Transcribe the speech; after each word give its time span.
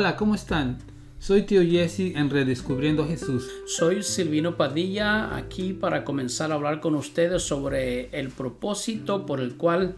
Hola, 0.00 0.16
¿cómo 0.16 0.34
están? 0.34 0.78
Soy 1.18 1.42
tío 1.42 1.60
Jesse 1.60 2.16
en 2.16 2.30
Redescubriendo 2.30 3.06
Jesús. 3.06 3.50
Soy 3.66 4.02
Silvino 4.02 4.56
Padilla, 4.56 5.36
aquí 5.36 5.74
para 5.74 6.04
comenzar 6.04 6.50
a 6.50 6.54
hablar 6.54 6.80
con 6.80 6.94
ustedes 6.94 7.42
sobre 7.42 8.08
el 8.18 8.30
propósito 8.30 9.26
por 9.26 9.40
el 9.40 9.58
cual 9.58 9.96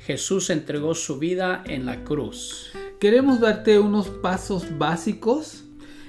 Jesús 0.00 0.50
entregó 0.50 0.96
su 0.96 1.20
vida 1.20 1.62
en 1.64 1.86
la 1.86 2.02
cruz. 2.02 2.72
Queremos 2.98 3.38
darte 3.38 3.78
unos 3.78 4.08
pasos 4.08 4.76
básicos 4.78 5.62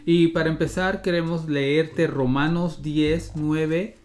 y 0.03 0.29
para 0.29 0.49
empezar 0.49 1.03
queremos 1.03 1.47
leerte 1.47 2.07
Romanos 2.07 2.81
10, 2.81 3.33
9 3.35 3.97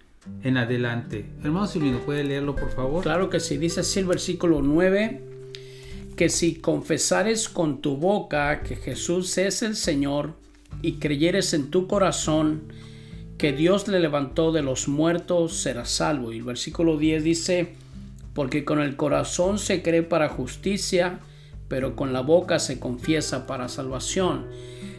en 0.43 0.57
adelante. 0.59 1.25
Hermano 1.43 1.69
Silvino, 1.69 2.01
¿puede 2.01 2.23
leerlo 2.23 2.55
por 2.55 2.71
favor? 2.73 3.03
Claro 3.03 3.31
que 3.31 3.41
sí, 3.41 3.57
dice 3.57 3.81
así 3.81 3.99
el 3.99 4.05
versículo 4.05 4.61
9, 4.61 5.32
que 6.23 6.29
si 6.29 6.55
confesares 6.55 7.49
con 7.49 7.83
tu 7.83 7.97
boca 7.97 8.63
que 8.63 8.77
Jesús 8.77 9.37
es 9.39 9.61
el 9.63 9.75
Señor 9.75 10.35
y 10.81 11.01
creyeres 11.01 11.53
en 11.53 11.69
tu 11.69 11.89
corazón 11.89 12.63
que 13.39 13.53
Dios 13.53 13.89
le 13.89 13.99
levantó 13.99 14.53
de 14.53 14.63
los 14.63 14.87
muertos, 14.87 15.57
serás 15.57 15.91
salvo. 15.91 16.33
Y 16.33 16.37
el 16.37 16.45
versículo 16.45 16.97
10 16.97 17.25
dice, 17.25 17.75
porque 18.35 18.65
con 18.65 18.79
el 18.79 18.95
corazón 18.95 19.59
se 19.59 19.83
cree 19.83 20.05
para 20.05 20.29
justicia, 20.29 21.19
pero 21.67 21.97
con 21.97 22.13
la 22.13 22.21
boca 22.21 22.61
se 22.61 22.79
confiesa 22.79 23.49
para 23.49 23.69
salvación. 23.69 24.47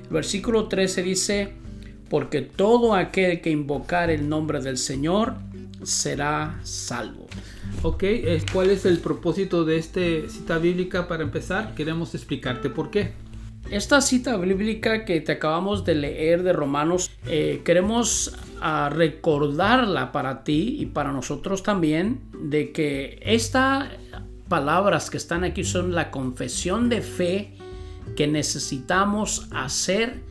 El 0.03 0.09
versículo 0.09 0.67
13 0.67 1.03
dice, 1.03 1.53
porque 2.09 2.41
todo 2.41 2.95
aquel 2.95 3.39
que 3.39 3.49
invocar 3.49 4.09
el 4.09 4.27
nombre 4.27 4.59
del 4.59 4.77
Señor 4.77 5.35
será 5.83 6.59
salvo. 6.63 7.22
Ok, 7.81 8.03
¿cuál 8.53 8.69
es 8.69 8.85
el 8.85 8.99
propósito 8.99 9.65
de 9.65 9.77
esta 9.77 9.99
cita 10.29 10.57
bíblica 10.57 11.07
para 11.07 11.23
empezar? 11.23 11.75
Queremos 11.75 12.15
explicarte 12.15 12.69
por 12.69 12.91
qué. 12.91 13.11
Esta 13.69 14.01
cita 14.01 14.37
bíblica 14.37 15.05
que 15.05 15.19
te 15.21 15.31
acabamos 15.31 15.83
de 15.85 15.95
leer 15.95 16.43
de 16.43 16.53
Romanos, 16.53 17.11
eh, 17.25 17.61
queremos 17.63 18.37
ah, 18.61 18.89
recordarla 18.93 20.11
para 20.11 20.43
ti 20.43 20.77
y 20.79 20.85
para 20.85 21.11
nosotros 21.11 21.63
también, 21.63 22.21
de 22.37 22.71
que 22.71 23.19
estas 23.21 23.89
palabras 24.47 25.09
que 25.09 25.17
están 25.17 25.43
aquí 25.43 25.63
son 25.63 25.95
la 25.95 26.11
confesión 26.11 26.89
de 26.89 27.01
fe 27.01 27.53
que 28.15 28.27
necesitamos 28.27 29.47
hacer 29.51 30.21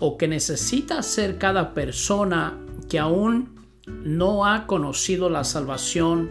o 0.00 0.18
que 0.18 0.28
necesita 0.28 0.98
hacer 0.98 1.38
cada 1.38 1.74
persona 1.74 2.58
que 2.88 2.98
aún 2.98 3.57
no 4.04 4.46
ha 4.46 4.66
conocido 4.66 5.28
la 5.28 5.44
salvación 5.44 6.30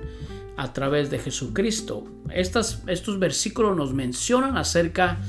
a 0.55 0.73
través 0.73 1.09
de 1.09 1.19
Jesucristo. 1.19 2.05
estos 2.31 3.19
versículos 3.19 3.77
nos 3.77 3.93
mencionan 3.93 4.57
acerca 4.57 5.19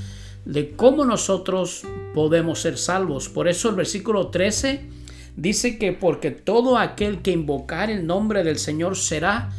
de 0.45 0.71
cómo 0.75 1.05
nosotros 1.05 1.83
podemos 2.15 2.61
ser 2.61 2.79
salvos. 2.79 3.29
Por 3.29 3.49
eso 3.49 3.69
el 3.69 3.77
versículo 3.77 4.29
13 4.29 4.81
dice 5.37 5.79
que 5.79 5.93
porque 5.93 6.31
todo 6.31 6.79
aquel 6.79 7.21
que 7.21 7.33
invocar 7.33 7.91
el 7.91 8.07
nombre 8.07 8.43
del 8.43 8.59
Señor 8.59 8.97
será, 8.97 9.51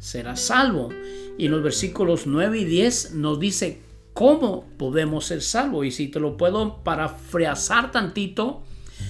será 0.00 0.36
salvo. 0.36 0.88
Y 1.36 1.48
los 1.48 1.62
versículos 1.62 2.26
9 2.26 2.60
y 2.60 2.64
10 2.64 3.14
nos 3.14 3.38
dice 3.38 3.82
cómo 4.14 4.64
podemos 4.78 5.26
ser 5.26 5.42
salvos. 5.42 5.86
Y 5.86 5.90
si 5.90 6.08
te 6.08 6.18
lo 6.18 6.36
puedo 6.36 6.82
parafrasear 6.82 7.92
tantito, 7.92 8.62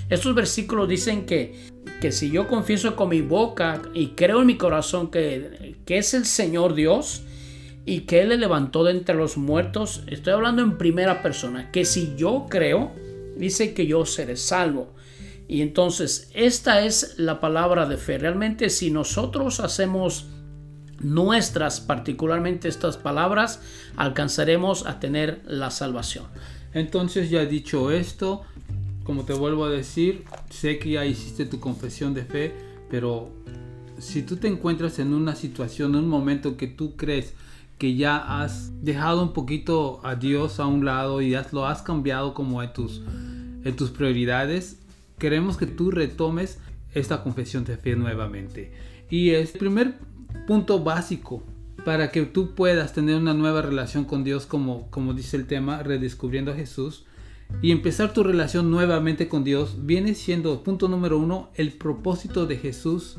estos 0.08 0.34
versículos 0.34 0.88
dicen 0.88 1.26
que, 1.26 1.66
que 2.00 2.12
si 2.12 2.30
yo 2.30 2.48
confieso 2.48 2.96
con 2.96 3.08
mi 3.08 3.20
boca 3.20 3.82
y 3.94 4.08
creo 4.08 4.40
en 4.40 4.46
mi 4.46 4.56
corazón 4.56 5.10
que, 5.10 5.76
que 5.84 5.98
es 5.98 6.14
el 6.14 6.24
Señor 6.24 6.74
Dios, 6.74 7.22
y 7.88 8.00
que 8.00 8.20
Él 8.20 8.28
le 8.28 8.36
levantó 8.36 8.84
de 8.84 8.90
entre 8.90 9.14
los 9.14 9.38
muertos, 9.38 10.02
estoy 10.08 10.34
hablando 10.34 10.60
en 10.60 10.76
primera 10.76 11.22
persona, 11.22 11.70
que 11.72 11.86
si 11.86 12.14
yo 12.16 12.44
creo, 12.50 12.92
dice 13.38 13.72
que 13.72 13.86
yo 13.86 14.04
seré 14.04 14.36
salvo. 14.36 14.92
Y 15.48 15.62
entonces, 15.62 16.30
esta 16.34 16.82
es 16.82 17.14
la 17.18 17.40
palabra 17.40 17.86
de 17.86 17.96
fe. 17.96 18.18
Realmente 18.18 18.68
si 18.68 18.90
nosotros 18.90 19.60
hacemos 19.60 20.26
nuestras, 21.00 21.80
particularmente 21.80 22.68
estas 22.68 22.98
palabras, 22.98 23.62
alcanzaremos 23.96 24.84
a 24.84 25.00
tener 25.00 25.40
la 25.46 25.70
salvación. 25.70 26.26
Entonces, 26.74 27.30
ya 27.30 27.46
dicho 27.46 27.90
esto, 27.90 28.42
como 29.08 29.24
te 29.24 29.32
vuelvo 29.32 29.64
a 29.64 29.70
decir, 29.70 30.24
sé 30.50 30.78
que 30.78 30.90
ya 30.90 31.06
hiciste 31.06 31.46
tu 31.46 31.60
confesión 31.60 32.12
de 32.12 32.26
fe, 32.26 32.52
pero 32.90 33.30
si 33.98 34.22
tú 34.22 34.36
te 34.36 34.48
encuentras 34.48 34.98
en 34.98 35.14
una 35.14 35.34
situación, 35.34 35.94
en 35.94 36.02
un 36.02 36.10
momento 36.10 36.58
que 36.58 36.66
tú 36.66 36.94
crees 36.94 37.32
que 37.78 37.96
ya 37.96 38.18
has 38.18 38.70
dejado 38.84 39.22
un 39.22 39.32
poquito 39.32 40.02
a 40.04 40.14
Dios 40.14 40.60
a 40.60 40.66
un 40.66 40.84
lado 40.84 41.22
y 41.22 41.34
lo 41.52 41.66
has 41.66 41.80
cambiado 41.80 42.34
como 42.34 42.62
en 42.62 42.70
tus, 42.74 43.00
en 43.64 43.76
tus 43.76 43.88
prioridades, 43.88 44.78
queremos 45.16 45.56
que 45.56 45.64
tú 45.64 45.90
retomes 45.90 46.58
esta 46.92 47.22
confesión 47.22 47.64
de 47.64 47.78
fe 47.78 47.96
nuevamente. 47.96 48.74
Y 49.08 49.30
el 49.30 49.48
primer 49.48 49.94
punto 50.46 50.80
básico 50.84 51.42
para 51.82 52.10
que 52.10 52.26
tú 52.26 52.54
puedas 52.54 52.92
tener 52.92 53.16
una 53.16 53.32
nueva 53.32 53.62
relación 53.62 54.04
con 54.04 54.22
Dios, 54.22 54.44
como, 54.44 54.90
como 54.90 55.14
dice 55.14 55.38
el 55.38 55.46
tema, 55.46 55.82
redescubriendo 55.82 56.52
a 56.52 56.56
Jesús, 56.56 57.06
y 57.62 57.72
empezar 57.72 58.12
tu 58.12 58.22
relación 58.22 58.70
nuevamente 58.70 59.28
con 59.28 59.44
Dios, 59.44 59.76
viene 59.86 60.14
siendo, 60.14 60.62
punto 60.62 60.88
número 60.88 61.18
uno, 61.18 61.50
el 61.54 61.72
propósito 61.72 62.46
de 62.46 62.56
Jesús 62.56 63.16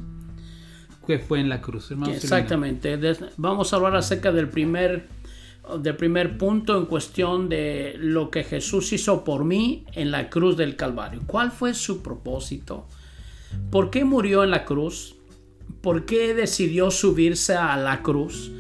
que 1.06 1.18
fue 1.18 1.40
en 1.40 1.50
la 1.50 1.60
cruz. 1.60 1.92
Exactamente. 2.08 3.00
Vamos 3.38 3.74
a 3.74 3.78
hablar 3.78 3.96
acerca 3.96 4.32
del 4.32 4.48
primer, 4.48 5.08
del 5.82 5.96
primer 5.96 6.38
punto 6.38 6.78
en 6.78 6.86
cuestión 6.86 7.50
de 7.50 7.96
lo 7.98 8.30
que 8.30 8.44
Jesús 8.44 8.94
hizo 8.94 9.24
por 9.24 9.44
mí 9.44 9.86
en 9.94 10.12
la 10.12 10.30
cruz 10.30 10.56
del 10.56 10.76
Calvario. 10.76 11.22
¿Cuál 11.26 11.52
fue 11.52 11.74
su 11.74 12.04
propósito? 12.04 12.86
¿Por 13.72 13.90
qué 13.90 14.06
murió 14.06 14.44
en 14.44 14.52
la 14.52 14.66
cruz? 14.66 15.16
¿Por 15.82 16.06
qué 16.06 16.36
decidió 16.36 16.92
subirse 16.92 17.56
a 17.56 17.76
la 17.76 18.04
cruz? 18.04 18.52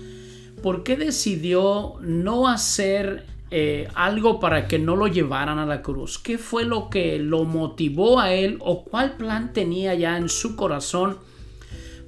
¿Por 0.63 0.81
qué 0.81 0.97
decidió 0.97 1.99
no 2.01 2.47
hacer 2.47 3.27
eh, 3.51 3.87
algo 3.95 4.39
para 4.39 4.67
que 4.67 4.79
no 4.79 4.95
lo 4.95 5.07
llevaran 5.07 5.59
a 5.59 5.65
la 5.65 5.81
cruz? 5.81 6.19
¿Qué 6.19 6.37
fue 6.37 6.65
lo 6.65 6.89
que 6.89 7.19
lo 7.19 7.45
motivó 7.45 8.19
a 8.19 8.33
él 8.33 8.57
o 8.61 8.83
cuál 8.83 9.17
plan 9.17 9.53
tenía 9.53 9.93
ya 9.95 10.17
en 10.17 10.29
su 10.29 10.55
corazón 10.55 11.17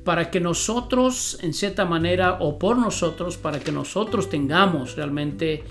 para 0.03 0.31
que 0.31 0.39
nosotros, 0.39 1.37
en 1.41 1.53
cierta 1.53 1.85
manera, 1.85 2.37
o 2.39 2.57
por 2.57 2.77
nosotros, 2.77 3.37
para 3.37 3.59
que 3.59 3.71
nosotros 3.71 4.29
tengamos 4.29 4.95
realmente 4.95 5.63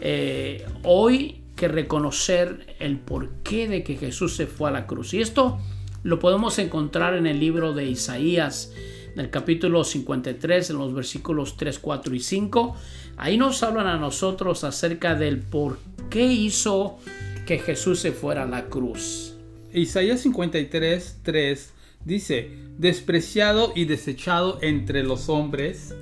eh, 0.00 0.66
hoy 0.82 1.42
que 1.56 1.68
reconocer 1.68 2.76
el 2.78 2.98
porqué 2.98 3.66
de 3.66 3.82
que 3.82 3.96
Jesús 3.96 4.36
se 4.36 4.46
fue 4.46 4.68
a 4.68 4.72
la 4.72 4.86
cruz. 4.86 5.14
Y 5.14 5.20
esto 5.20 5.58
lo 6.02 6.18
podemos 6.18 6.58
encontrar 6.58 7.14
en 7.14 7.26
el 7.26 7.40
libro 7.40 7.72
de 7.72 7.86
Isaías, 7.86 8.72
en 9.14 9.20
el 9.20 9.30
capítulo 9.30 9.84
53, 9.84 10.70
en 10.70 10.78
los 10.78 10.94
versículos 10.94 11.56
3, 11.56 11.78
4 11.78 12.14
y 12.14 12.20
5. 12.20 12.76
Ahí 13.16 13.36
nos 13.36 13.62
hablan 13.62 13.86
a 13.86 13.96
nosotros 13.96 14.64
acerca 14.64 15.14
del 15.14 15.38
por 15.38 15.78
qué 16.10 16.26
hizo 16.26 16.98
que 17.46 17.58
Jesús 17.58 18.00
se 18.00 18.12
fuera 18.12 18.44
a 18.44 18.46
la 18.46 18.66
cruz. 18.66 19.34
Isaías 19.72 20.20
53, 20.20 21.20
3 21.22 21.72
Dice, 22.04 22.50
despreciado 22.78 23.72
y 23.74 23.84
desechado 23.84 24.58
entre 24.62 25.02
los 25.02 25.28
hombres, 25.28 25.94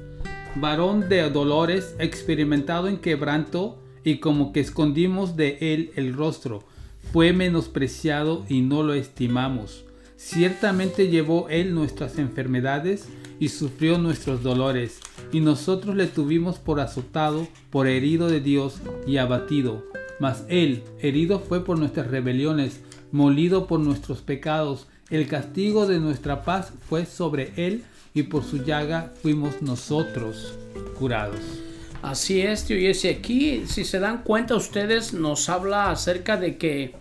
varón 0.55 1.09
de 1.09 1.29
dolores, 1.31 1.97
experimentado 1.99 2.89
en 2.89 2.99
quebranto, 2.99 3.83
y 4.05 4.19
como 4.19 4.53
que 4.53 4.61
escondimos 4.61 5.37
de 5.37 5.59
él 5.61 5.91
el 5.97 6.15
rostro, 6.15 6.63
fue 7.13 7.33
menospreciado 7.33 8.45
y 8.49 8.61
no 8.61 8.83
lo 8.83 8.95
estimamos. 8.95 9.86
Ciertamente 10.29 11.07
llevó 11.07 11.49
él 11.51 11.73
nuestras 11.73 12.19
enfermedades 12.19 13.07
y 13.39 13.51
sufrió 13.51 13.97
nuestros 13.97 14.43
dolores, 14.43 14.99
y 15.31 15.39
nosotros 15.39 15.95
le 15.95 16.09
tuvimos 16.09 16.59
por 16.59 16.81
azotado, 16.81 17.47
por 17.71 17.87
herido 17.87 18.29
de 18.29 18.41
Dios 18.41 18.81
y 19.07 19.19
abatido. 19.19 19.85
Mas 20.19 20.45
él, 20.49 20.83
herido 20.99 21.39
fue 21.39 21.65
por 21.65 21.79
nuestras 21.79 22.09
rebeliones, 22.09 22.81
molido 23.13 23.69
por 23.69 23.79
nuestros 23.79 24.21
pecados, 24.21 24.89
el 25.11 25.29
castigo 25.29 25.87
de 25.87 26.01
nuestra 26.01 26.43
paz 26.43 26.73
fue 26.89 27.07
sobre 27.07 27.53
él 27.55 27.85
y 28.13 28.25
por 28.25 28.43
su 28.43 28.65
llaga 28.65 29.13
fuimos 29.23 29.63
nosotros 29.63 30.59
curados. 30.99 31.39
Así 32.03 32.41
es, 32.41 32.65
tío. 32.65 32.77
Y 32.77 32.89
aquí, 32.89 33.63
si 33.67 33.85
se 33.85 34.01
dan 34.01 34.25
cuenta 34.25 34.57
ustedes, 34.57 35.15
nos 35.15 35.49
habla 35.49 35.93
acerca 35.93 36.37
de 36.37 36.57
que 36.57 36.97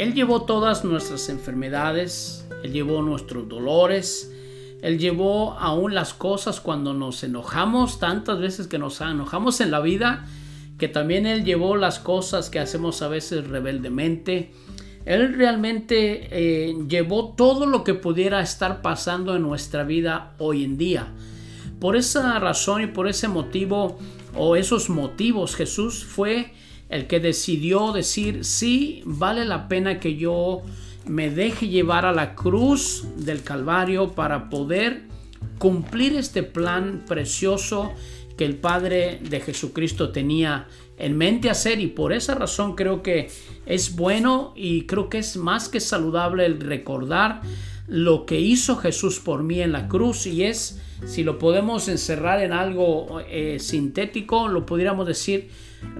Él 0.00 0.14
llevó 0.14 0.44
todas 0.44 0.82
nuestras 0.82 1.28
enfermedades, 1.28 2.48
Él 2.64 2.72
llevó 2.72 3.02
nuestros 3.02 3.46
dolores, 3.50 4.32
Él 4.80 4.98
llevó 4.98 5.52
aún 5.58 5.94
las 5.94 6.14
cosas 6.14 6.58
cuando 6.58 6.94
nos 6.94 7.22
enojamos, 7.22 7.98
tantas 7.98 8.40
veces 8.40 8.66
que 8.66 8.78
nos 8.78 9.02
enojamos 9.02 9.60
en 9.60 9.70
la 9.70 9.80
vida, 9.80 10.24
que 10.78 10.88
también 10.88 11.26
Él 11.26 11.44
llevó 11.44 11.76
las 11.76 11.98
cosas 11.98 12.48
que 12.48 12.58
hacemos 12.58 13.02
a 13.02 13.08
veces 13.08 13.46
rebeldemente. 13.46 14.52
Él 15.04 15.34
realmente 15.34 16.28
eh, 16.30 16.74
llevó 16.88 17.34
todo 17.34 17.66
lo 17.66 17.84
que 17.84 17.92
pudiera 17.92 18.40
estar 18.40 18.80
pasando 18.80 19.36
en 19.36 19.42
nuestra 19.42 19.84
vida 19.84 20.32
hoy 20.38 20.64
en 20.64 20.78
día. 20.78 21.08
Por 21.78 21.94
esa 21.94 22.38
razón 22.38 22.84
y 22.84 22.86
por 22.86 23.06
ese 23.06 23.28
motivo 23.28 23.98
o 24.34 24.56
esos 24.56 24.88
motivos 24.88 25.56
Jesús 25.56 26.06
fue 26.06 26.54
el 26.90 27.06
que 27.06 27.20
decidió 27.20 27.92
decir, 27.92 28.44
sí, 28.44 29.02
vale 29.04 29.44
la 29.44 29.68
pena 29.68 30.00
que 30.00 30.16
yo 30.16 30.62
me 31.06 31.30
deje 31.30 31.68
llevar 31.68 32.04
a 32.04 32.12
la 32.12 32.34
cruz 32.34 33.06
del 33.16 33.42
Calvario 33.42 34.12
para 34.12 34.50
poder 34.50 35.04
cumplir 35.58 36.16
este 36.16 36.42
plan 36.42 37.04
precioso 37.06 37.92
que 38.36 38.44
el 38.44 38.56
Padre 38.56 39.20
de 39.28 39.40
Jesucristo 39.40 40.10
tenía 40.10 40.66
en 40.98 41.16
mente 41.16 41.48
hacer 41.48 41.80
y 41.80 41.86
por 41.86 42.12
esa 42.12 42.34
razón 42.34 42.74
creo 42.74 43.02
que 43.02 43.30
es 43.66 43.96
bueno 43.96 44.52
y 44.56 44.86
creo 44.86 45.08
que 45.08 45.18
es 45.18 45.36
más 45.36 45.68
que 45.68 45.80
saludable 45.80 46.44
el 46.44 46.60
recordar 46.60 47.40
lo 47.90 48.24
que 48.24 48.40
hizo 48.40 48.76
Jesús 48.76 49.18
por 49.18 49.42
mí 49.42 49.60
en 49.60 49.72
la 49.72 49.88
cruz 49.88 50.26
y 50.26 50.44
es, 50.44 50.80
si 51.06 51.24
lo 51.24 51.38
podemos 51.38 51.88
encerrar 51.88 52.40
en 52.40 52.52
algo 52.52 53.20
eh, 53.28 53.58
sintético, 53.58 54.46
lo 54.46 54.64
pudiéramos 54.64 55.08
decir, 55.08 55.50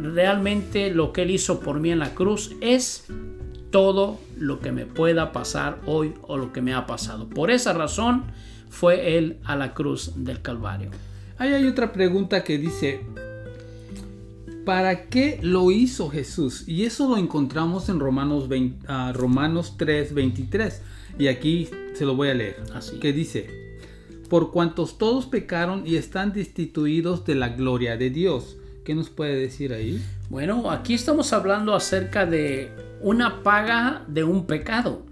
realmente 0.01 0.95
lo 0.95 1.13
que 1.13 1.23
Él 1.23 1.33
hizo 1.33 1.59
por 1.59 1.81
mí 1.81 1.91
en 1.91 1.99
la 1.99 2.15
cruz 2.15 2.53
es 2.61 3.07
todo 3.73 4.21
lo 4.39 4.61
que 4.61 4.71
me 4.71 4.87
pueda 4.87 5.33
pasar 5.33 5.81
hoy 5.85 6.15
o 6.23 6.37
lo 6.37 6.53
que 6.53 6.63
me 6.63 6.75
ha 6.75 6.87
pasado. 6.87 7.29
Por 7.29 7.51
esa 7.51 7.73
razón 7.73 8.23
fue 8.69 9.19
Él 9.19 9.39
a 9.45 9.57
la 9.57 9.75
cruz 9.75 10.13
del 10.15 10.43
Calvario. 10.43 10.91
Ahí 11.39 11.53
hay 11.53 11.67
otra 11.67 11.93
pregunta 11.93 12.45
que 12.45 12.57
dice, 12.57 13.01
¿para 14.65 15.07
qué 15.07 15.41
lo 15.43 15.73
hizo 15.73 16.09
Jesús? 16.09 16.69
Y 16.69 16.85
eso 16.85 17.09
lo 17.09 17.17
encontramos 17.17 17.89
en 17.89 17.99
Romanos, 17.99 18.49
20, 18.49 18.87
uh, 18.87 19.13
Romanos 19.13 19.75
3, 19.77 20.15
23. 20.15 20.83
Y 21.21 21.29
aquí 21.29 21.69
se 21.93 22.07
lo 22.07 22.17
voy 22.17 22.31
a 22.31 22.35
leer. 22.35 22.57
Así. 22.75 22.99
Que 22.99 23.13
dice, 23.13 23.47
por 24.31 24.51
cuantos 24.51 24.97
todos 24.97 25.27
pecaron 25.27 25.87
y 25.87 25.97
están 25.97 26.33
destituidos 26.33 27.27
de 27.27 27.35
la 27.35 27.51
gloria 27.51 27.99
de 27.99 28.09
Dios. 28.09 28.57
¿Qué 28.87 28.95
nos 28.95 29.11
puede 29.11 29.37
decir 29.37 29.75
ahí? 29.75 30.03
Bueno, 30.31 30.71
aquí 30.71 30.95
estamos 30.95 31.35
hablando 31.35 31.75
acerca 31.75 32.25
de 32.25 32.73
una 33.03 33.43
paga 33.43 34.03
de 34.09 34.25
un 34.25 34.47
pecado. 34.47 35.05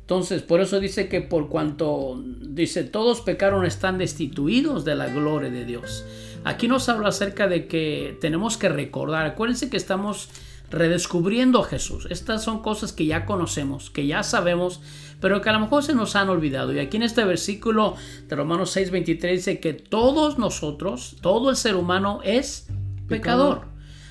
Entonces, 0.00 0.40
por 0.40 0.62
eso 0.62 0.80
dice 0.80 1.10
que 1.10 1.20
por 1.20 1.50
cuanto 1.50 2.24
dice 2.40 2.84
todos 2.84 3.20
pecaron 3.20 3.66
están 3.66 3.98
destituidos 3.98 4.86
de 4.86 4.96
la 4.96 5.08
gloria 5.08 5.50
de 5.50 5.66
Dios. 5.66 6.06
Aquí 6.44 6.68
nos 6.68 6.88
habla 6.88 7.08
acerca 7.08 7.46
de 7.46 7.66
que 7.66 8.16
tenemos 8.22 8.56
que 8.56 8.70
recordar, 8.70 9.26
acuérdense 9.26 9.68
que 9.68 9.76
estamos 9.76 10.30
redescubriendo 10.70 11.60
a 11.60 11.64
Jesús. 11.64 12.06
Estas 12.10 12.42
son 12.42 12.62
cosas 12.62 12.92
que 12.92 13.06
ya 13.06 13.26
conocemos, 13.26 13.90
que 13.90 14.06
ya 14.06 14.22
sabemos, 14.22 14.80
pero 15.20 15.40
que 15.40 15.48
a 15.48 15.52
lo 15.52 15.60
mejor 15.60 15.82
se 15.82 15.94
nos 15.94 16.16
han 16.16 16.28
olvidado. 16.28 16.72
Y 16.72 16.78
aquí 16.78 16.96
en 16.96 17.02
este 17.02 17.24
versículo 17.24 17.96
de 18.28 18.36
Romanos 18.36 18.76
6:23 18.76 19.36
dice 19.36 19.60
que 19.60 19.72
todos 19.72 20.38
nosotros, 20.38 21.16
todo 21.20 21.50
el 21.50 21.56
ser 21.56 21.76
humano 21.76 22.20
es 22.24 22.68
pecador. 23.08 23.66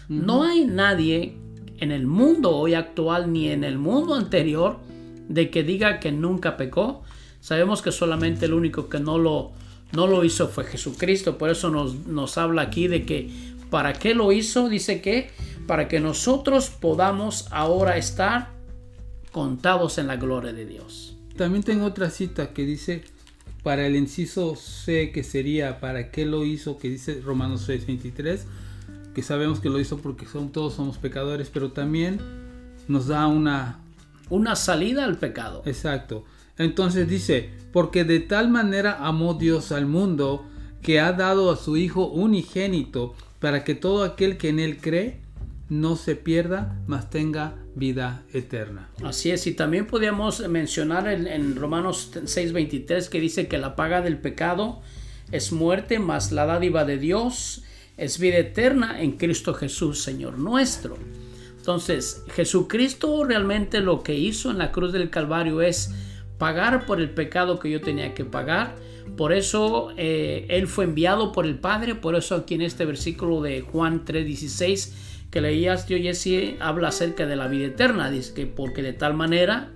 No 0.09 0.43
hay 0.43 0.65
nadie 0.65 1.37
en 1.79 1.91
el 1.91 2.07
mundo 2.07 2.55
hoy 2.55 2.73
actual 2.73 3.31
ni 3.31 3.49
en 3.49 3.63
el 3.63 3.77
mundo 3.77 4.15
anterior 4.15 4.79
de 5.27 5.49
que 5.49 5.63
diga 5.63 5.99
que 5.99 6.11
nunca 6.11 6.57
pecó. 6.57 7.03
Sabemos 7.39 7.81
que 7.81 7.91
solamente 7.91 8.45
el 8.45 8.53
único 8.53 8.89
que 8.89 8.99
no 8.99 9.17
lo, 9.17 9.51
no 9.93 10.07
lo 10.07 10.23
hizo 10.23 10.47
fue 10.47 10.65
Jesucristo. 10.65 11.37
Por 11.37 11.49
eso 11.49 11.69
nos, 11.69 12.07
nos 12.07 12.37
habla 12.37 12.63
aquí 12.63 12.87
de 12.87 13.05
que 13.05 13.29
para 13.69 13.93
qué 13.93 14.15
lo 14.15 14.31
hizo, 14.31 14.69
dice 14.69 15.01
que 15.01 15.29
para 15.67 15.87
que 15.87 15.99
nosotros 15.99 16.69
podamos 16.69 17.47
ahora 17.51 17.97
estar 17.97 18.56
contados 19.37 19.99
en 19.99 20.07
la 20.07 20.15
gloria 20.15 20.51
de 20.51 20.65
Dios. 20.65 21.15
También 21.35 21.61
tengo 21.63 21.85
otra 21.85 22.09
cita 22.09 22.55
que 22.55 22.65
dice, 22.65 23.03
para 23.61 23.85
el 23.85 23.95
inciso 23.95 24.55
C, 24.55 25.11
que 25.11 25.23
sería, 25.23 25.79
¿para 25.79 26.09
qué 26.09 26.25
lo 26.25 26.43
hizo? 26.43 26.79
Que 26.79 26.89
dice 26.89 27.21
Romanos 27.23 27.61
6, 27.67 27.85
23, 27.85 28.47
que 29.13 29.21
sabemos 29.21 29.59
que 29.59 29.69
lo 29.69 29.79
hizo 29.79 29.99
porque 29.99 30.25
son, 30.25 30.51
todos 30.51 30.73
somos 30.73 30.97
pecadores, 30.97 31.51
pero 31.53 31.71
también 31.71 32.19
nos 32.87 33.05
da 33.05 33.27
una... 33.27 33.79
Una 34.31 34.55
salida 34.55 35.05
al 35.05 35.19
pecado. 35.19 35.61
Exacto. 35.67 36.25
Entonces 36.57 37.07
dice, 37.07 37.51
porque 37.71 38.05
de 38.05 38.19
tal 38.19 38.49
manera 38.49 39.05
amó 39.05 39.35
Dios 39.35 39.71
al 39.71 39.85
mundo, 39.85 40.47
que 40.81 40.99
ha 40.99 41.13
dado 41.13 41.51
a 41.51 41.57
su 41.57 41.77
Hijo 41.77 42.07
unigénito, 42.07 43.13
para 43.37 43.63
que 43.63 43.75
todo 43.75 44.03
aquel 44.03 44.37
que 44.37 44.49
en 44.49 44.57
él 44.57 44.77
cree 44.77 45.19
no 45.69 45.95
se 45.95 46.15
pierda, 46.15 46.75
mas 46.87 47.11
tenga 47.11 47.53
vida 47.77 48.23
eterna. 48.33 48.89
Así 49.03 49.31
es, 49.31 49.47
y 49.47 49.53
también 49.53 49.87
podríamos 49.87 50.47
mencionar 50.47 51.07
en, 51.07 51.27
en 51.27 51.55
Romanos 51.55 52.11
6:23 52.13 53.09
que 53.09 53.19
dice 53.19 53.47
que 53.47 53.57
la 53.57 53.75
paga 53.75 54.01
del 54.01 54.17
pecado 54.17 54.81
es 55.31 55.51
muerte, 55.51 55.99
mas 55.99 56.31
la 56.31 56.45
dádiva 56.45 56.85
de 56.85 56.97
Dios 56.97 57.63
es 57.97 58.19
vida 58.19 58.37
eterna 58.37 59.01
en 59.01 59.13
Cristo 59.13 59.53
Jesús, 59.53 60.01
Señor 60.01 60.37
nuestro. 60.37 60.97
Entonces, 61.57 62.23
Jesucristo 62.33 63.25
realmente 63.25 63.81
lo 63.81 64.01
que 64.01 64.15
hizo 64.15 64.51
en 64.51 64.57
la 64.57 64.71
cruz 64.71 64.93
del 64.93 65.09
Calvario 65.09 65.61
es 65.61 65.93
pagar 66.37 66.85
por 66.85 67.01
el 67.01 67.09
pecado 67.09 67.59
que 67.59 67.69
yo 67.69 67.81
tenía 67.81 68.13
que 68.13 68.23
pagar. 68.23 68.75
Por 69.17 69.33
eso 69.33 69.89
eh, 69.97 70.45
Él 70.49 70.67
fue 70.67 70.85
enviado 70.85 71.31
por 71.31 71.45
el 71.45 71.59
Padre. 71.59 71.95
Por 71.95 72.15
eso 72.15 72.35
aquí 72.35 72.55
en 72.55 72.61
este 72.61 72.85
versículo 72.85 73.41
de 73.41 73.61
Juan 73.61 74.05
3:16 74.05 74.93
que 75.31 75.41
leías 75.41 75.87
yo, 75.87 75.97
Jesse, 75.97 76.55
habla 76.59 76.89
acerca 76.89 77.25
de 77.25 77.35
la 77.35 77.47
vida 77.47 77.67
eterna. 77.67 78.09
Dice 78.09 78.33
que 78.33 78.45
porque 78.45 78.81
de 78.81 78.93
tal 78.93 79.13
manera 79.13 79.71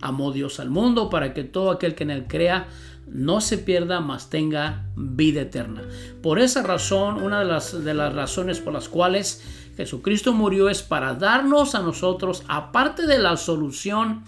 amó 0.00 0.32
Dios 0.32 0.60
al 0.60 0.70
mundo 0.70 1.10
para 1.10 1.34
que 1.34 1.44
todo 1.44 1.70
aquel 1.70 1.94
que 1.94 2.04
en 2.04 2.10
él 2.10 2.24
crea 2.28 2.68
no 3.06 3.40
se 3.40 3.58
pierda, 3.58 4.00
mas 4.00 4.30
tenga 4.30 4.86
vida 4.96 5.42
eterna. 5.42 5.82
Por 6.22 6.38
esa 6.38 6.62
razón, 6.62 7.22
una 7.22 7.40
de 7.40 7.46
las, 7.46 7.84
de 7.84 7.94
las 7.94 8.14
razones 8.14 8.60
por 8.60 8.72
las 8.72 8.88
cuales 8.88 9.42
Jesucristo 9.76 10.32
murió 10.32 10.68
es 10.68 10.82
para 10.82 11.14
darnos 11.14 11.74
a 11.74 11.80
nosotros, 11.80 12.42
aparte 12.48 13.06
de 13.06 13.18
la 13.18 13.36
solución 13.36 14.24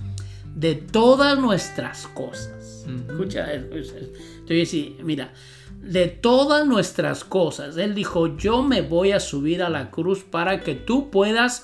de 0.54 0.74
todas 0.74 1.38
nuestras 1.38 2.06
cosas. 2.08 2.84
Uh 2.86 2.90
-huh. 2.90 3.10
Escucha, 3.10 3.52
entonces, 3.52 4.92
mira, 5.02 5.32
de 5.88 6.06
todas 6.06 6.66
nuestras 6.66 7.24
cosas. 7.24 7.78
Él 7.78 7.94
dijo, 7.94 8.36
yo 8.36 8.62
me 8.62 8.82
voy 8.82 9.12
a 9.12 9.20
subir 9.20 9.62
a 9.62 9.70
la 9.70 9.90
cruz 9.90 10.22
para 10.22 10.60
que 10.60 10.74
tú 10.74 11.10
puedas 11.10 11.62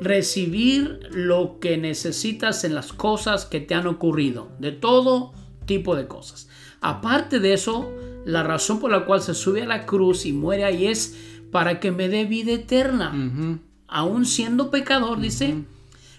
recibir 0.00 1.00
lo 1.10 1.58
que 1.60 1.76
necesitas 1.76 2.64
en 2.64 2.74
las 2.74 2.94
cosas 2.94 3.44
que 3.44 3.60
te 3.60 3.74
han 3.74 3.86
ocurrido, 3.86 4.48
de 4.58 4.72
todo 4.72 5.34
tipo 5.66 5.94
de 5.94 6.06
cosas. 6.06 6.48
Aparte 6.80 7.40
de 7.40 7.52
eso, 7.52 7.90
la 8.24 8.42
razón 8.42 8.80
por 8.80 8.90
la 8.90 9.04
cual 9.04 9.20
se 9.20 9.34
sube 9.34 9.62
a 9.62 9.66
la 9.66 9.84
cruz 9.84 10.24
y 10.24 10.32
muere 10.32 10.64
ahí 10.64 10.86
es 10.86 11.18
para 11.50 11.78
que 11.78 11.92
me 11.92 12.08
dé 12.08 12.24
vida 12.24 12.52
eterna. 12.52 13.12
Uh 13.14 13.16
-huh. 13.16 13.58
Aún 13.86 14.24
siendo 14.24 14.70
pecador, 14.70 15.18
uh 15.18 15.20
-huh. 15.20 15.24
dice, 15.24 15.64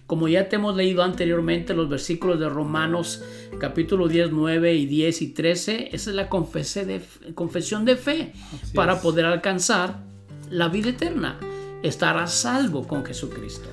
como 0.07 0.27
ya 0.27 0.49
te 0.49 0.57
hemos 0.57 0.75
leído 0.75 1.03
anteriormente 1.03 1.73
los 1.73 1.89
versículos 1.89 2.39
de 2.39 2.49
Romanos 2.49 3.23
capítulo 3.59 4.07
10, 4.07 4.31
9 4.31 4.75
y 4.75 4.85
10 4.85 5.21
y 5.21 5.27
13, 5.29 5.89
esa 5.93 6.09
es 6.09 6.15
la 6.15 6.23
de, 6.23 7.01
confesión 7.35 7.85
de 7.85 7.95
fe 7.95 8.33
Así 8.61 8.75
para 8.75 8.93
es. 8.93 8.99
poder 8.99 9.25
alcanzar 9.25 10.03
la 10.49 10.67
vida 10.67 10.89
eterna, 10.89 11.39
estar 11.83 12.17
a 12.17 12.27
salvo 12.27 12.87
con 12.87 13.05
Jesucristo. 13.05 13.69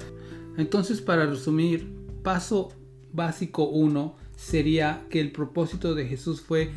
Entonces, 0.56 1.00
para 1.00 1.26
resumir, 1.26 1.92
paso 2.22 2.72
básico 3.12 3.64
1 3.68 4.16
sería 4.36 5.02
que 5.10 5.20
el 5.20 5.32
propósito 5.32 5.94
de 5.94 6.06
Jesús 6.06 6.40
fue 6.40 6.70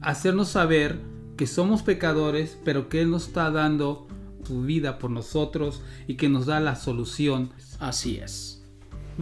hacernos 0.00 0.48
saber 0.48 0.98
que 1.36 1.46
somos 1.46 1.82
pecadores, 1.82 2.56
pero 2.64 2.88
que 2.88 3.02
Él 3.02 3.10
nos 3.10 3.28
está 3.28 3.50
dando 3.50 4.06
su 4.46 4.62
vida 4.62 4.98
por 4.98 5.10
nosotros 5.10 5.82
y 6.06 6.16
que 6.16 6.28
nos 6.28 6.46
da 6.46 6.60
la 6.60 6.76
solución. 6.76 7.50
Así 7.78 8.16
es. 8.16 8.61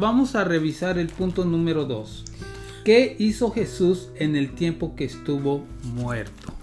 Vamos 0.01 0.35
a 0.35 0.45
revisar 0.45 0.97
el 0.97 1.09
punto 1.09 1.45
número 1.45 1.85
2. 1.85 2.25
¿Qué 2.87 3.17
hizo 3.19 3.51
Jesús 3.51 4.09
en 4.15 4.35
el 4.35 4.55
tiempo 4.55 4.97
que 4.97 5.05
estuvo 5.05 5.67
muerto? 5.83 6.55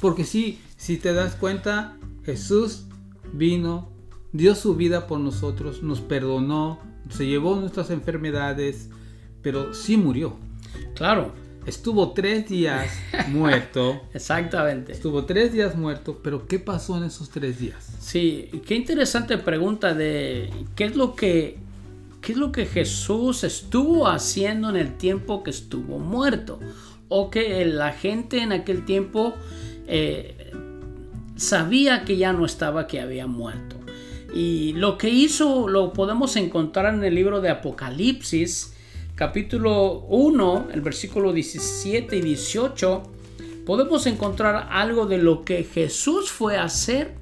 Porque 0.00 0.24
si, 0.24 0.58
si 0.78 0.96
te 0.96 1.12
das 1.12 1.34
cuenta, 1.34 1.98
Jesús 2.24 2.86
vino, 3.34 3.90
dio 4.32 4.54
su 4.54 4.74
vida 4.74 5.06
por 5.06 5.20
nosotros, 5.20 5.82
nos 5.82 6.00
perdonó, 6.00 6.78
se 7.10 7.26
llevó 7.26 7.56
nuestras 7.56 7.90
enfermedades, 7.90 8.88
pero 9.42 9.74
sí 9.74 9.98
murió. 9.98 10.38
Claro. 10.94 11.34
Estuvo 11.66 12.12
tres 12.12 12.48
días 12.48 12.90
muerto. 13.28 14.00
Exactamente. 14.14 14.92
Estuvo 14.92 15.26
tres 15.26 15.52
días 15.52 15.76
muerto, 15.76 16.20
pero 16.24 16.46
¿qué 16.46 16.58
pasó 16.58 16.96
en 16.96 17.04
esos 17.04 17.28
tres 17.28 17.58
días? 17.60 17.86
Sí, 18.00 18.48
qué 18.66 18.74
interesante 18.76 19.36
pregunta 19.36 19.92
de 19.92 20.50
qué 20.74 20.86
es 20.86 20.96
lo 20.96 21.14
que 21.14 21.61
qué 22.22 22.32
es 22.32 22.38
lo 22.38 22.52
que 22.52 22.66
Jesús 22.66 23.44
estuvo 23.44 24.06
haciendo 24.06 24.70
en 24.70 24.76
el 24.76 24.96
tiempo 24.96 25.42
que 25.42 25.50
estuvo 25.50 25.98
muerto. 25.98 26.60
O 27.08 27.28
que 27.28 27.66
la 27.66 27.92
gente 27.92 28.40
en 28.40 28.52
aquel 28.52 28.86
tiempo 28.86 29.34
eh, 29.86 30.52
sabía 31.36 32.04
que 32.04 32.16
ya 32.16 32.32
no 32.32 32.46
estaba, 32.46 32.86
que 32.86 33.00
había 33.00 33.26
muerto. 33.26 33.76
Y 34.34 34.72
lo 34.74 34.96
que 34.96 35.10
hizo 35.10 35.68
lo 35.68 35.92
podemos 35.92 36.36
encontrar 36.36 36.94
en 36.94 37.04
el 37.04 37.14
libro 37.14 37.42
de 37.42 37.50
Apocalipsis, 37.50 38.72
capítulo 39.14 40.06
1, 40.08 40.68
el 40.72 40.80
versículo 40.80 41.34
17 41.34 42.16
y 42.16 42.22
18. 42.22 43.02
Podemos 43.66 44.06
encontrar 44.06 44.68
algo 44.70 45.04
de 45.04 45.18
lo 45.18 45.44
que 45.44 45.64
Jesús 45.64 46.30
fue 46.30 46.56
a 46.56 46.64
hacer 46.64 47.14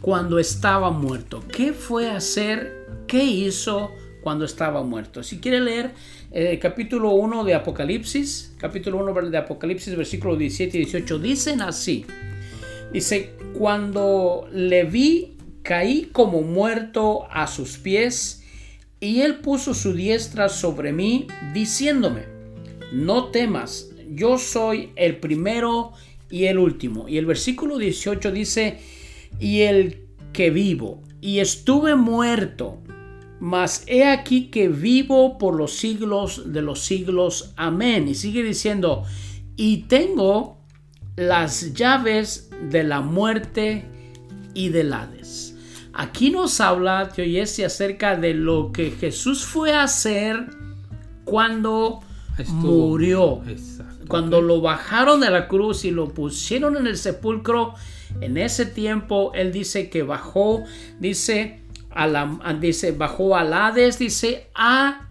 cuando 0.00 0.40
estaba 0.40 0.90
muerto. 0.90 1.44
¿Qué 1.52 1.72
fue 1.72 2.08
a 2.08 2.16
hacer? 2.16 2.79
¿Qué 3.10 3.24
hizo 3.24 3.92
cuando 4.22 4.44
estaba 4.44 4.84
muerto? 4.84 5.24
Si 5.24 5.40
quiere 5.40 5.58
leer 5.58 5.90
eh, 6.30 6.60
capítulo 6.62 7.10
1 7.10 7.42
de 7.42 7.54
Apocalipsis, 7.54 8.54
capítulo 8.56 8.98
1 8.98 9.30
de 9.30 9.36
Apocalipsis, 9.36 9.96
versículo 9.96 10.36
17 10.36 10.78
y 10.78 10.84
18, 10.84 11.18
dicen 11.18 11.60
así. 11.60 12.06
Dice, 12.92 13.34
cuando 13.58 14.48
le 14.52 14.84
vi, 14.84 15.36
caí 15.62 16.10
como 16.12 16.42
muerto 16.42 17.26
a 17.32 17.48
sus 17.48 17.78
pies, 17.78 18.44
y 19.00 19.22
él 19.22 19.40
puso 19.40 19.74
su 19.74 19.92
diestra 19.92 20.48
sobre 20.48 20.92
mí, 20.92 21.26
diciéndome, 21.52 22.26
no 22.92 23.32
temas, 23.32 23.90
yo 24.08 24.38
soy 24.38 24.92
el 24.94 25.16
primero 25.16 25.94
y 26.30 26.44
el 26.44 26.58
último. 26.58 27.08
Y 27.08 27.18
el 27.18 27.26
versículo 27.26 27.76
18 27.76 28.30
dice, 28.30 28.78
y 29.40 29.62
el 29.62 30.06
que 30.32 30.50
vivo, 30.50 31.02
y 31.20 31.40
estuve 31.40 31.96
muerto, 31.96 32.78
mas 33.40 33.84
he 33.86 34.04
aquí 34.04 34.48
que 34.50 34.68
vivo 34.68 35.38
por 35.38 35.56
los 35.56 35.72
siglos 35.72 36.52
de 36.52 36.62
los 36.62 36.80
siglos. 36.80 37.52
Amén. 37.56 38.06
Y 38.06 38.14
sigue 38.14 38.42
diciendo, 38.42 39.04
y 39.56 39.84
tengo 39.88 40.58
las 41.16 41.74
llaves 41.74 42.50
de 42.70 42.84
la 42.84 43.00
muerte 43.00 43.84
y 44.54 44.68
del 44.68 44.92
Hades. 44.92 45.56
Aquí 45.92 46.30
nos 46.30 46.60
habla, 46.60 47.08
Tío 47.08 47.24
Jesse, 47.24 47.60
acerca 47.60 48.16
de 48.16 48.34
lo 48.34 48.72
que 48.72 48.90
Jesús 48.90 49.44
fue 49.44 49.72
a 49.74 49.84
hacer 49.84 50.46
cuando 51.24 52.00
murió. 52.48 53.42
Cuando 54.08 54.40
lo 54.40 54.60
bajaron 54.60 55.20
de 55.20 55.30
la 55.30 55.46
cruz 55.48 55.84
y 55.84 55.90
lo 55.90 56.08
pusieron 56.08 56.76
en 56.76 56.86
el 56.86 56.96
sepulcro, 56.96 57.74
en 58.20 58.36
ese 58.36 58.66
tiempo 58.66 59.32
él 59.34 59.52
dice 59.52 59.88
que 59.88 60.02
bajó, 60.02 60.64
dice, 60.98 61.60
a 61.90 62.06
la, 62.06 62.56
dice 62.60 62.92
bajó 62.92 63.36
al 63.36 63.52
Hades, 63.52 63.98
dice, 63.98 64.50
a 64.54 65.08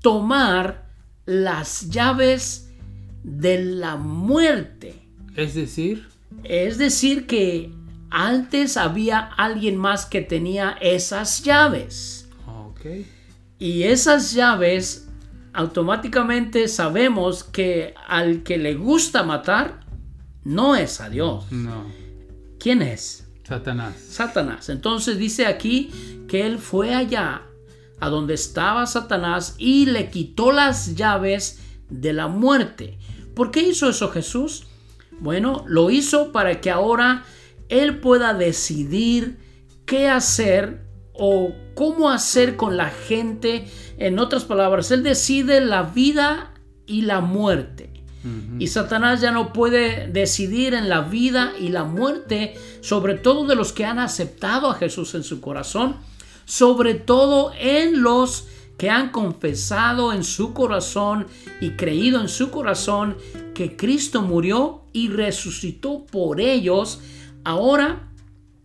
tomar 0.00 0.88
las 1.26 1.90
llaves 1.90 2.70
de 3.22 3.62
la 3.62 3.96
muerte. 3.96 5.08
Es 5.36 5.54
decir, 5.54 6.08
es 6.44 6.78
decir 6.78 7.26
que 7.26 7.72
antes 8.10 8.76
había 8.76 9.18
alguien 9.18 9.76
más 9.76 10.06
que 10.06 10.22
tenía 10.22 10.76
esas 10.80 11.42
llaves. 11.42 12.28
Y 13.58 13.82
esas 13.82 14.32
llaves 14.32 15.08
automáticamente 15.52 16.68
sabemos 16.68 17.44
que 17.44 17.94
al 18.06 18.42
que 18.44 18.56
le 18.56 18.74
gusta 18.74 19.24
matar 19.24 19.80
no 20.44 20.76
es 20.76 21.00
a 21.00 21.10
Dios. 21.10 21.50
No. 21.50 21.84
¿Quién 22.58 22.82
es? 22.82 23.27
Satanás. 23.48 23.94
Satanás. 24.10 24.68
Entonces 24.68 25.16
dice 25.16 25.46
aquí 25.46 25.90
que 26.28 26.46
él 26.46 26.58
fue 26.58 26.94
allá 26.94 27.42
a 27.98 28.08
donde 28.10 28.34
estaba 28.34 28.86
Satanás 28.86 29.54
y 29.56 29.86
le 29.86 30.10
quitó 30.10 30.52
las 30.52 30.94
llaves 30.94 31.60
de 31.88 32.12
la 32.12 32.28
muerte. 32.28 32.98
¿Por 33.34 33.50
qué 33.50 33.62
hizo 33.62 33.88
eso 33.88 34.10
Jesús? 34.10 34.66
Bueno, 35.20 35.64
lo 35.66 35.90
hizo 35.90 36.30
para 36.30 36.60
que 36.60 36.70
ahora 36.70 37.24
él 37.68 38.00
pueda 38.00 38.34
decidir 38.34 39.38
qué 39.86 40.08
hacer 40.08 40.86
o 41.14 41.52
cómo 41.74 42.10
hacer 42.10 42.56
con 42.56 42.76
la 42.76 42.90
gente. 42.90 43.66
En 43.98 44.18
otras 44.18 44.44
palabras, 44.44 44.90
Él 44.90 45.02
decide 45.02 45.60
la 45.60 45.82
vida 45.82 46.52
y 46.86 47.02
la 47.02 47.20
muerte. 47.20 47.87
Y 48.58 48.66
Satanás 48.66 49.20
ya 49.20 49.30
no 49.30 49.52
puede 49.52 50.08
decidir 50.08 50.74
en 50.74 50.88
la 50.88 51.02
vida 51.02 51.52
y 51.58 51.68
la 51.68 51.84
muerte, 51.84 52.54
sobre 52.80 53.14
todo 53.14 53.46
de 53.46 53.54
los 53.54 53.72
que 53.72 53.84
han 53.84 53.98
aceptado 53.98 54.70
a 54.70 54.74
Jesús 54.74 55.14
en 55.14 55.22
su 55.22 55.40
corazón, 55.40 55.96
sobre 56.44 56.94
todo 56.94 57.52
en 57.58 58.02
los 58.02 58.48
que 58.76 58.90
han 58.90 59.10
confesado 59.10 60.12
en 60.12 60.24
su 60.24 60.54
corazón 60.54 61.26
y 61.60 61.70
creído 61.70 62.20
en 62.20 62.28
su 62.28 62.50
corazón 62.50 63.16
que 63.54 63.76
Cristo 63.76 64.22
murió 64.22 64.82
y 64.92 65.08
resucitó 65.08 66.06
por 66.06 66.40
ellos. 66.40 67.00
Ahora 67.44 68.08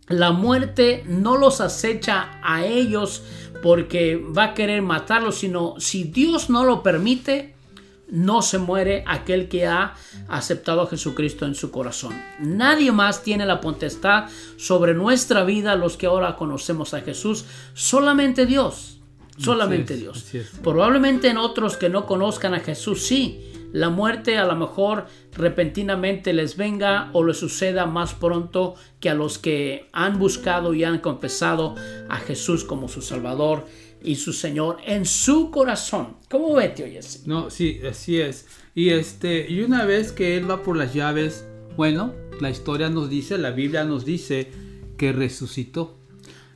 la 0.08 0.32
muerte 0.32 1.04
no 1.06 1.36
los 1.36 1.60
acecha 1.60 2.38
a 2.42 2.64
ellos 2.64 3.22
porque 3.62 4.16
va 4.16 4.44
a 4.44 4.54
querer 4.54 4.82
matarlos, 4.82 5.38
sino 5.38 5.74
si 5.78 6.04
Dios 6.04 6.50
no 6.50 6.64
lo 6.64 6.82
permite, 6.82 7.53
no 8.14 8.42
se 8.42 8.58
muere 8.58 9.02
aquel 9.06 9.48
que 9.48 9.66
ha 9.66 9.94
aceptado 10.28 10.82
a 10.82 10.86
Jesucristo 10.86 11.46
en 11.46 11.54
su 11.54 11.70
corazón. 11.70 12.14
Nadie 12.38 12.92
más 12.92 13.22
tiene 13.22 13.44
la 13.44 13.60
potestad 13.60 14.26
sobre 14.56 14.94
nuestra 14.94 15.44
vida, 15.44 15.74
los 15.74 15.96
que 15.96 16.06
ahora 16.06 16.36
conocemos 16.36 16.94
a 16.94 17.00
Jesús, 17.00 17.44
solamente 17.74 18.46
Dios. 18.46 19.00
Solamente 19.36 19.96
Dios. 19.96 20.24
Probablemente 20.62 21.28
en 21.28 21.38
otros 21.38 21.76
que 21.76 21.88
no 21.88 22.06
conozcan 22.06 22.54
a 22.54 22.60
Jesús, 22.60 23.02
sí 23.02 23.50
la 23.74 23.90
muerte 23.90 24.38
a 24.38 24.44
lo 24.44 24.54
mejor 24.54 25.06
repentinamente 25.32 26.32
les 26.32 26.56
venga 26.56 27.10
o 27.12 27.24
les 27.24 27.38
suceda 27.38 27.86
más 27.86 28.14
pronto 28.14 28.76
que 29.00 29.10
a 29.10 29.14
los 29.14 29.38
que 29.38 29.88
han 29.92 30.20
buscado 30.20 30.74
y 30.74 30.84
han 30.84 31.00
confesado 31.00 31.74
a 32.08 32.18
Jesús 32.18 32.62
como 32.62 32.88
su 32.88 33.02
Salvador 33.02 33.66
y 34.04 34.16
su 34.16 34.32
Señor 34.32 34.76
en 34.86 35.06
su 35.06 35.50
corazón. 35.50 36.16
¿Cómo 36.30 36.54
ve, 36.54 36.68
tío 36.68 36.86
Jesse? 36.86 37.26
No, 37.26 37.50
sí, 37.50 37.80
así 37.88 38.20
es. 38.20 38.46
Y 38.74 38.90
este, 38.90 39.50
y 39.50 39.62
una 39.62 39.84
vez 39.84 40.12
que 40.12 40.36
él 40.36 40.48
va 40.48 40.62
por 40.62 40.76
las 40.76 40.92
llaves, 40.94 41.46
bueno, 41.76 42.12
la 42.40 42.50
historia 42.50 42.90
nos 42.90 43.08
dice, 43.08 43.38
la 43.38 43.50
Biblia 43.50 43.84
nos 43.84 44.04
dice 44.04 44.50
que 44.96 45.12
resucitó. 45.12 45.98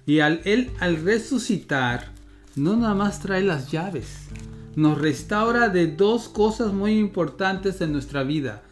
Y 0.07 0.21
al 0.21 0.41
él 0.45 0.71
al 0.79 1.03
resucitar, 1.03 2.13
no 2.57 2.77
nada 2.77 2.95
más 2.95 3.21
trae 3.21 3.43
las 3.43 3.71
llaves, 3.71 4.29
nos 4.77 4.99
restaura 4.99 5.69
de 5.69 5.87
dos 5.87 6.29
cosas 6.29 6.73
muy 6.73 6.99
importantes 6.99 7.81
en 7.81 7.93
nuestra 7.93 8.23
vida. 8.23 8.63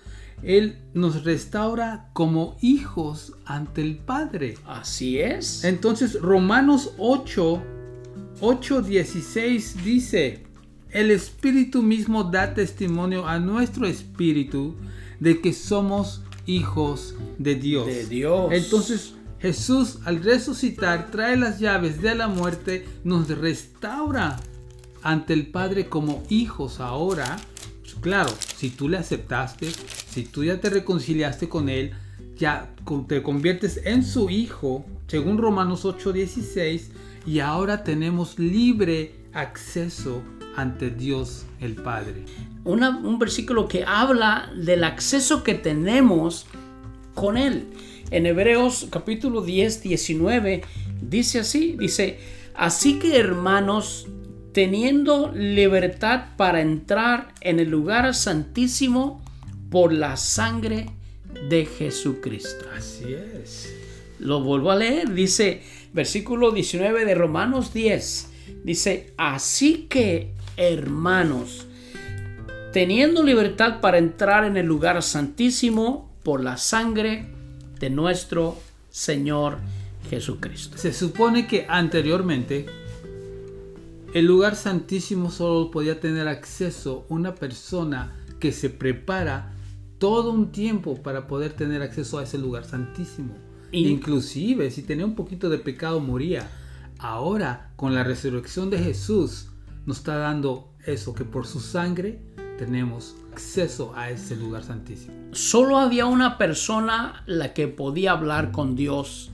Él 0.42 0.78
nos 0.92 1.24
restaura 1.24 2.10
como 2.12 2.56
hijos 2.60 3.32
ante 3.46 3.80
el 3.80 3.96
Padre. 3.96 4.56
Así 4.66 5.18
es. 5.18 5.64
Entonces 5.64 6.20
Romanos 6.20 6.92
8, 6.98 7.62
8, 8.40 8.82
16 8.82 9.84
dice, 9.84 10.44
el 10.90 11.10
Espíritu 11.10 11.82
mismo 11.82 12.24
da 12.24 12.54
testimonio 12.54 13.26
a 13.26 13.38
nuestro 13.38 13.86
espíritu 13.86 14.74
de 15.20 15.40
que 15.40 15.52
somos 15.52 16.22
hijos 16.46 17.14
de 17.38 17.54
Dios. 17.54 17.86
De 17.86 18.06
Dios. 18.06 18.52
Entonces 18.52 19.14
Jesús 19.40 19.98
al 20.04 20.22
resucitar 20.22 21.10
trae 21.10 21.36
las 21.36 21.60
llaves 21.60 22.00
de 22.02 22.14
la 22.14 22.28
muerte, 22.28 22.86
nos 23.04 23.28
restaura 23.28 24.38
ante 25.02 25.32
el 25.32 25.46
Padre 25.46 25.88
como 25.88 26.22
hijos 26.28 26.80
ahora, 26.80 27.36
claro, 28.00 28.32
si 28.56 28.70
tú 28.70 28.88
le 28.88 28.98
aceptaste, 28.98 29.68
si 30.10 30.24
tú 30.24 30.44
ya 30.44 30.60
te 30.60 30.70
reconciliaste 30.70 31.48
con 31.48 31.68
Él, 31.68 31.92
ya 32.36 32.74
te 33.08 33.22
conviertes 33.22 33.80
en 33.84 34.04
su 34.04 34.30
hijo, 34.30 34.84
según 35.06 35.38
Romanos 35.38 35.84
8:16, 35.84 36.90
y 37.26 37.40
ahora 37.40 37.82
tenemos 37.82 38.38
libre 38.38 39.12
acceso 39.32 40.22
ante 40.56 40.90
Dios 40.90 41.44
el 41.60 41.74
Padre. 41.74 42.24
un 42.64 43.18
versículo 43.18 43.68
que 43.68 43.84
habla 43.84 44.50
del 44.56 44.84
acceso 44.84 45.42
que 45.42 45.54
tenemos 45.54 46.46
con 47.14 47.36
Él. 47.36 47.64
En 48.10 48.26
Hebreos 48.26 48.86
capítulo 48.90 49.42
10, 49.42 49.82
19 49.82 50.62
dice 51.02 51.40
así, 51.40 51.76
dice, 51.78 52.18
así 52.54 52.98
que 52.98 53.18
hermanos, 53.18 54.06
teniendo 54.52 55.32
libertad 55.32 56.36
para 56.36 56.60
entrar 56.60 57.34
en 57.40 57.58
el 57.60 57.68
lugar 57.68 58.14
santísimo 58.14 59.22
por 59.70 59.92
la 59.92 60.16
sangre 60.16 60.86
de 61.48 61.66
Jesucristo. 61.66 62.64
Así 62.74 63.12
es. 63.12 63.74
Lo 64.18 64.42
vuelvo 64.42 64.70
a 64.70 64.76
leer, 64.76 65.12
dice 65.12 65.62
versículo 65.96 66.52
19 66.52 67.06
de 67.06 67.14
Romanos 67.14 67.72
10, 67.72 68.30
dice, 68.62 69.14
así 69.16 69.86
que 69.88 70.34
hermanos, 70.56 71.66
teniendo 72.72 73.22
libertad 73.22 73.80
para 73.80 73.96
entrar 73.96 74.44
en 74.44 74.58
el 74.58 74.66
lugar 74.66 75.02
santísimo 75.02 76.12
por 76.22 76.44
la 76.44 76.58
sangre 76.58 77.30
de 77.80 77.88
nuestro 77.88 78.58
Señor 78.90 79.56
Jesucristo. 80.10 80.76
Se 80.76 80.92
supone 80.92 81.46
que 81.46 81.66
anteriormente 81.68 82.66
el 84.12 84.26
lugar 84.26 84.54
santísimo 84.54 85.30
solo 85.30 85.70
podía 85.70 85.98
tener 85.98 86.28
acceso 86.28 87.06
una 87.08 87.34
persona 87.34 88.14
que 88.38 88.52
se 88.52 88.68
prepara 88.68 89.54
todo 89.98 90.30
un 90.30 90.52
tiempo 90.52 91.02
para 91.02 91.26
poder 91.26 91.54
tener 91.54 91.80
acceso 91.80 92.18
a 92.18 92.24
ese 92.24 92.36
lugar 92.36 92.66
santísimo. 92.66 93.45
Inclusive 93.72 94.70
si 94.70 94.82
tenía 94.82 95.04
un 95.04 95.14
poquito 95.14 95.48
de 95.48 95.58
pecado 95.58 96.00
moría. 96.00 96.48
Ahora 96.98 97.72
con 97.76 97.94
la 97.94 98.04
resurrección 98.04 98.70
de 98.70 98.78
Jesús 98.78 99.48
nos 99.84 99.98
está 99.98 100.16
dando 100.16 100.72
eso, 100.86 101.14
que 101.14 101.24
por 101.24 101.46
su 101.46 101.60
sangre 101.60 102.20
tenemos 102.58 103.16
acceso 103.32 103.92
a 103.94 104.10
ese 104.10 104.36
lugar 104.36 104.64
santísimo. 104.64 105.14
Solo 105.32 105.78
había 105.78 106.06
una 106.06 106.38
persona 106.38 107.22
la 107.26 107.52
que 107.52 107.68
podía 107.68 108.12
hablar 108.12 108.50
con 108.50 108.76
Dios 108.76 109.30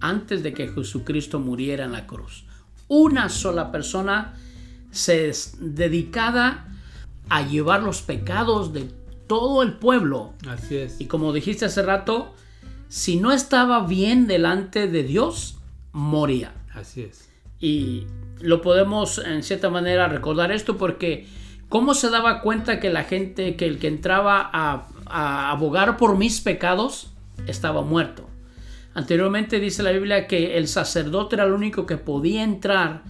antes 0.00 0.42
de 0.42 0.52
que 0.52 0.68
Jesucristo 0.68 1.40
muriera 1.40 1.84
en 1.84 1.92
la 1.92 2.06
cruz. 2.06 2.44
Una 2.88 3.28
sola 3.28 3.72
persona 3.72 4.34
se 4.90 5.32
dedicada 5.58 6.68
a 7.28 7.42
llevar 7.42 7.82
los 7.82 8.02
pecados 8.02 8.72
de 8.72 8.90
todo 9.26 9.62
el 9.62 9.74
pueblo. 9.74 10.34
Así 10.48 10.76
es. 10.76 11.00
Y 11.00 11.06
como 11.06 11.32
dijiste 11.32 11.64
hace 11.64 11.82
rato, 11.82 12.34
si 12.88 13.16
no 13.16 13.32
estaba 13.32 13.86
bien 13.86 14.26
delante 14.26 14.86
de 14.86 15.02
Dios, 15.02 15.58
moría. 15.92 16.52
Así 16.72 17.02
es. 17.02 17.28
Y 17.58 18.06
lo 18.40 18.60
podemos 18.60 19.18
en 19.18 19.42
cierta 19.42 19.70
manera 19.70 20.08
recordar 20.08 20.52
esto 20.52 20.76
porque 20.76 21.26
¿cómo 21.68 21.94
se 21.94 22.10
daba 22.10 22.42
cuenta 22.42 22.80
que 22.80 22.90
la 22.90 23.04
gente, 23.04 23.56
que 23.56 23.66
el 23.66 23.78
que 23.78 23.88
entraba 23.88 24.50
a, 24.52 24.88
abogar 25.50 25.96
por 25.96 26.16
mis 26.16 26.40
pecados 26.40 27.10
estaba 27.46 27.82
muerto? 27.82 28.28
Anteriormente 28.94 29.60
dice 29.60 29.82
la 29.82 29.92
Biblia 29.92 30.26
que 30.26 30.56
el 30.56 30.68
sacerdote 30.68 31.36
era 31.36 31.44
el 31.44 31.52
único 31.52 31.86
que 31.86 31.96
podía 31.96 32.42
entrar 32.42 33.02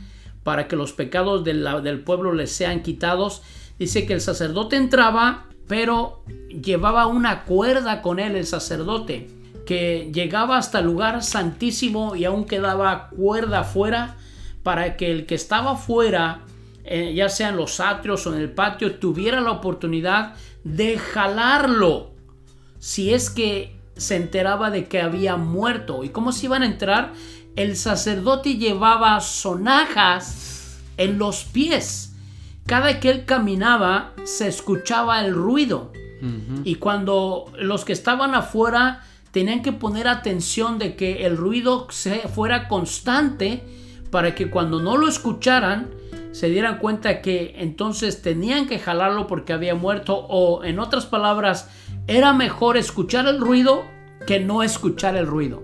para 0.43 0.69
que 0.69 0.77
los 0.77 0.93
pecados 0.93 1.45
del 1.45 2.01
pueblo 2.01 2.33
les 2.33 2.51
sean 2.51 2.83
quitados. 2.83 3.43
Dice 3.79 4.07
que 4.07 4.15
el 4.15 4.21
sacerdote 4.21 4.77
entraba, 4.77 5.47
pero 5.69 6.25
llevaba 6.49 7.07
una 7.07 7.45
cuerda 7.45 8.03
con 8.03 8.19
él 8.19 8.37
el 8.37 8.47
sacerdote 8.47 9.36
que 9.67 10.11
llegaba 10.15 10.57
hasta 10.57 10.79
el 10.79 10.87
lugar 10.87 11.23
santísimo 11.23 12.17
y 12.17 12.25
aún 12.25 12.47
quedaba 12.47 13.09
cuerda 13.11 13.61
afuera 13.61 14.17
para 14.63 14.97
que 14.97 15.11
el 15.11 15.27
que 15.27 15.35
estaba 15.35 15.73
afuera, 15.73 16.41
eh, 16.85 17.13
ya 17.15 17.29
sea 17.29 17.51
en 17.51 17.57
los 17.57 17.81
atrios 17.81 18.27
o 18.27 18.35
en 18.35 18.41
el 18.41 18.51
patio, 18.51 18.95
tuviera 18.95 19.41
la 19.41 19.51
oportunidad 19.51 20.35
de 20.65 20.99
jalarlo 20.99 22.13
si 22.79 23.13
es 23.13 23.31
que 23.31 23.77
se 23.97 24.17
enteraba 24.17 24.71
de 24.71 24.87
que 24.87 25.01
había 25.01 25.37
muerto. 25.37 26.05
¿Y 26.05 26.11
cómo 26.11 26.33
se 26.33 26.47
iban 26.47 26.63
a 26.63 26.67
entrar? 26.67 27.13
El 27.57 27.77
sacerdote 27.77 28.57
llevaba 28.57 29.21
sonajas 29.21 30.79
en 30.97 31.19
los 31.19 31.45
pies. 31.45 32.15
Cada 32.67 33.01
que 33.01 33.11
él 33.11 33.25
caminaba 33.25 34.13
se 34.25 34.49
escuchaba 34.49 35.25
el 35.25 35.35
ruido. 35.35 35.93
Y 36.65 36.77
cuando 36.77 37.53
los 37.59 37.85
que 37.85 37.93
estaban 37.93 38.35
afuera 38.35 39.05
tenían 39.37 39.61
que 39.61 39.73
poner 39.73 40.09
atención 40.09 40.79
de 40.79 40.97
que 40.97 41.27
el 41.27 41.37
ruido 41.37 41.89
fuera 42.35 42.69
constante 42.69 43.63
para 44.11 44.35
que 44.35 44.49
cuando 44.49 44.81
no 44.81 44.97
lo 44.97 45.09
escucharan 45.09 45.91
se 46.33 46.49
dieran 46.49 46.79
cuenta 46.79 47.21
que 47.21 47.55
entonces 47.59 48.23
tenían 48.23 48.67
que 48.67 48.79
jalarlo 48.79 49.27
porque 49.27 49.53
había 49.53 49.75
muerto 49.75 50.17
o 50.17 50.65
en 50.65 50.79
otras 50.79 51.05
palabras 51.05 51.69
era 52.07 52.33
mejor 52.33 52.79
escuchar 52.79 53.27
el 53.27 53.39
ruido 53.39 53.85
que 54.27 54.41
no 54.41 54.63
escuchar 54.63 55.17
el 55.17 55.27
ruido. 55.27 55.63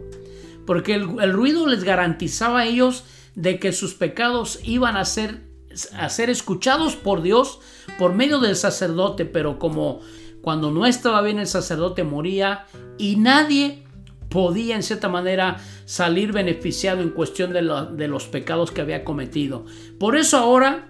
Porque 0.66 0.92
el, 0.92 1.32
ruido 1.32 1.66
les 1.66 1.82
garantizaba 1.82 2.60
a 2.60 2.66
ellos 2.66 3.04
de 3.36 3.58
que 3.58 3.72
sus 3.72 3.94
pecados 3.94 4.60
iban 4.64 4.98
a 4.98 5.06
ser, 5.06 5.44
a 5.98 6.10
ser 6.10 6.28
escuchados 6.28 6.94
por 6.94 7.22
Dios 7.22 7.58
por 7.98 8.12
medio 8.12 8.38
del 8.38 8.54
sacerdote 8.54 9.24
pero 9.24 9.58
como 9.58 10.00
cuando 10.42 10.70
no 10.70 10.84
estaba 10.84 11.22
bien 11.22 11.38
el 11.38 11.46
sacerdote 11.46 12.04
moría 12.04 12.66
y 12.98 13.16
nadie 13.16 13.84
podía 14.28 14.76
en 14.76 14.82
cierta 14.82 15.08
manera 15.08 15.58
salir 15.84 16.32
beneficiado 16.32 17.02
en 17.02 17.10
cuestión 17.10 17.52
de, 17.52 17.62
los 17.62 18.24
pecados 18.24 18.70
que 18.70 18.80
había 18.80 19.04
cometido. 19.04 19.64
Por 19.98 20.16
eso 20.16 20.38
ahora 20.38 20.88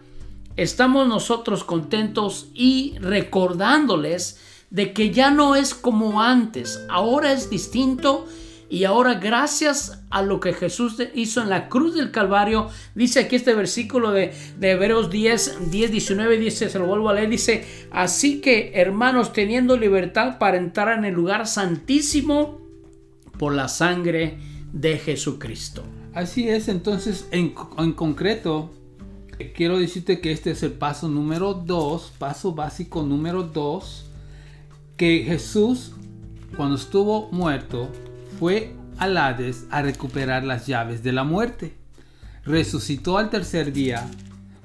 estamos 0.56 1.06
nosotros 1.06 1.64
contentos 1.64 2.49
y 2.54 2.97
recordándoles 3.00 4.40
de 4.71 4.92
que 4.92 5.11
ya 5.11 5.30
no 5.30 5.54
es 5.54 5.75
como 5.75 6.23
antes, 6.23 6.85
ahora 6.88 7.32
es 7.32 7.50
distinto 7.50 8.26
y 8.73 8.85
ahora 8.85 9.17
gracias 9.17 10.02
a 10.09 10.23
lo 10.23 10.41
que 10.41 10.54
Jesús 10.54 10.97
hizo 11.15 11.43
en 11.43 11.50
la 11.50 11.69
cruz 11.69 11.95
del 11.95 12.11
Calvario, 12.11 12.71
dice 12.95 13.21
aquí 13.21 13.37
este 13.37 13.52
versículo 13.52 14.13
de, 14.13 14.32
Hebreos 14.63 15.11
10, 15.11 15.71
10, 15.71 15.91
19, 15.91 16.39
dice, 16.39 16.71
se 16.71 16.78
lo 16.78 16.87
vuelvo 16.87 17.11
a 17.11 17.13
leer, 17.13 17.28
dice, 17.28 17.67
así 17.91 18.41
que 18.41 18.73
hermanos, 18.75 19.35
teniendo 19.35 19.76
libertad 19.76 20.39
para 20.39 20.56
entrar 20.56 20.97
en 20.97 21.04
el 21.04 21.13
lugar 21.13 21.47
santísimo 21.47 22.63
por 23.39 23.52
la 23.52 23.69
sangre 23.69 24.39
de 24.73 24.97
Jesucristo. 24.97 25.82
Así 26.15 26.49
es, 26.49 26.69
entonces 26.69 27.28
en, 27.30 27.54
en 27.76 27.93
concreto, 27.93 28.71
quiero 29.54 29.78
decirte 29.78 30.23
que 30.23 30.32
este 30.32 30.52
es 30.52 30.63
el 30.63 30.73
paso 30.73 31.11
número 31.11 31.52
2, 31.52 32.15
paso 32.19 32.54
básico 32.54 33.02
número 33.02 33.43
2, 33.43 34.06
que 34.97 35.25
Jesús, 35.26 35.93
cuando 36.56 36.76
estuvo 36.76 37.28
muerto, 37.32 37.91
fue 38.43 38.75
al 38.99 39.17
Hades 39.19 39.67
a 39.71 39.83
recuperar 39.83 40.43
las 40.43 40.67
llaves 40.67 41.05
de 41.05 41.13
la 41.13 41.23
muerte. 41.23 41.76
Resucitó 42.45 43.17
al 43.17 43.31
tercer 43.31 43.73
día 43.73 44.05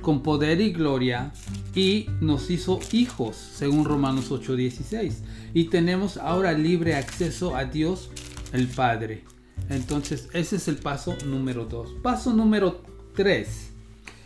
con 0.01 0.23
poder 0.23 0.61
y 0.61 0.71
gloria 0.71 1.31
y 1.75 2.07
nos 2.19 2.49
hizo 2.49 2.79
hijos, 2.91 3.35
según 3.35 3.85
Romanos 3.85 4.31
8:16. 4.31 5.21
Y 5.53 5.65
tenemos 5.65 6.17
ahora 6.17 6.53
libre 6.53 6.95
acceso 6.95 7.55
a 7.55 7.65
Dios 7.65 8.09
el 8.51 8.67
Padre. 8.67 9.25
Entonces, 9.69 10.27
ese 10.33 10.55
es 10.55 10.67
el 10.67 10.77
paso 10.77 11.15
número 11.27 11.65
2. 11.65 11.97
Paso 12.01 12.33
número 12.33 12.81
3. 13.13 13.73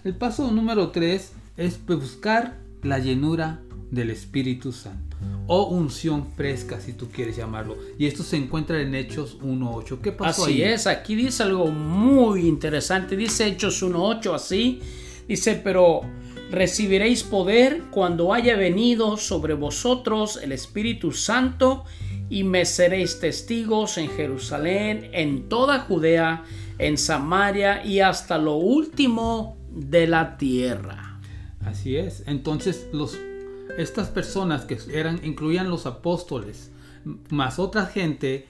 El 0.06 0.16
paso 0.16 0.50
número 0.50 0.92
3 0.92 1.30
es 1.58 1.86
buscar 1.86 2.58
la 2.84 3.00
llenura 3.00 3.60
del 3.92 4.10
Espíritu 4.10 4.72
Santo 4.72 5.18
o 5.48 5.68
unción 5.68 6.28
fresca, 6.36 6.80
si 6.80 6.94
tú 6.94 7.10
quieres 7.10 7.36
llamarlo. 7.36 7.78
Y 8.00 8.08
esto 8.08 8.24
se 8.24 8.38
encuentra 8.38 8.82
en 8.82 8.96
Hechos 8.96 9.38
1.8. 9.42 10.00
¿Qué 10.02 10.12
pasó 10.14 10.46
así 10.46 10.64
es, 10.64 10.88
aquí 10.88 11.14
dice 11.14 11.44
algo 11.44 11.68
muy 11.68 12.48
interesante. 12.48 13.18
Dice 13.18 13.48
Hechos 13.48 13.84
1.8 13.84 14.34
así. 14.34 14.80
Dice, 15.28 15.60
pero 15.62 16.02
recibiréis 16.50 17.24
poder 17.24 17.84
cuando 17.92 18.34
haya 18.34 18.56
venido 18.56 19.18
sobre 19.18 19.54
vosotros 19.54 20.40
el 20.42 20.54
Espíritu 20.54 21.12
Santo 21.12 21.84
y 22.30 22.44
me 22.46 22.64
seréis 22.66 23.20
testigos 23.20 23.98
en 23.98 24.10
Jerusalén, 24.10 25.10
en 25.12 25.50
toda 25.50 25.80
Judea, 25.80 26.46
en 26.78 26.98
Samaria 26.98 27.86
y 27.86 28.00
hasta 28.00 28.38
lo 28.38 28.56
último 28.56 29.58
de 29.70 30.08
la 30.08 30.38
tierra. 30.38 31.20
Así 31.66 31.98
es. 31.98 32.24
Entonces 32.26 32.88
los 32.94 33.18
estas 33.78 34.10
personas 34.10 34.66
que 34.66 34.78
eran, 34.94 35.20
incluían 35.24 35.70
los 35.70 35.86
apóstoles, 35.86 36.72
más 37.30 37.60
otra 37.60 37.86
gente, 37.86 38.48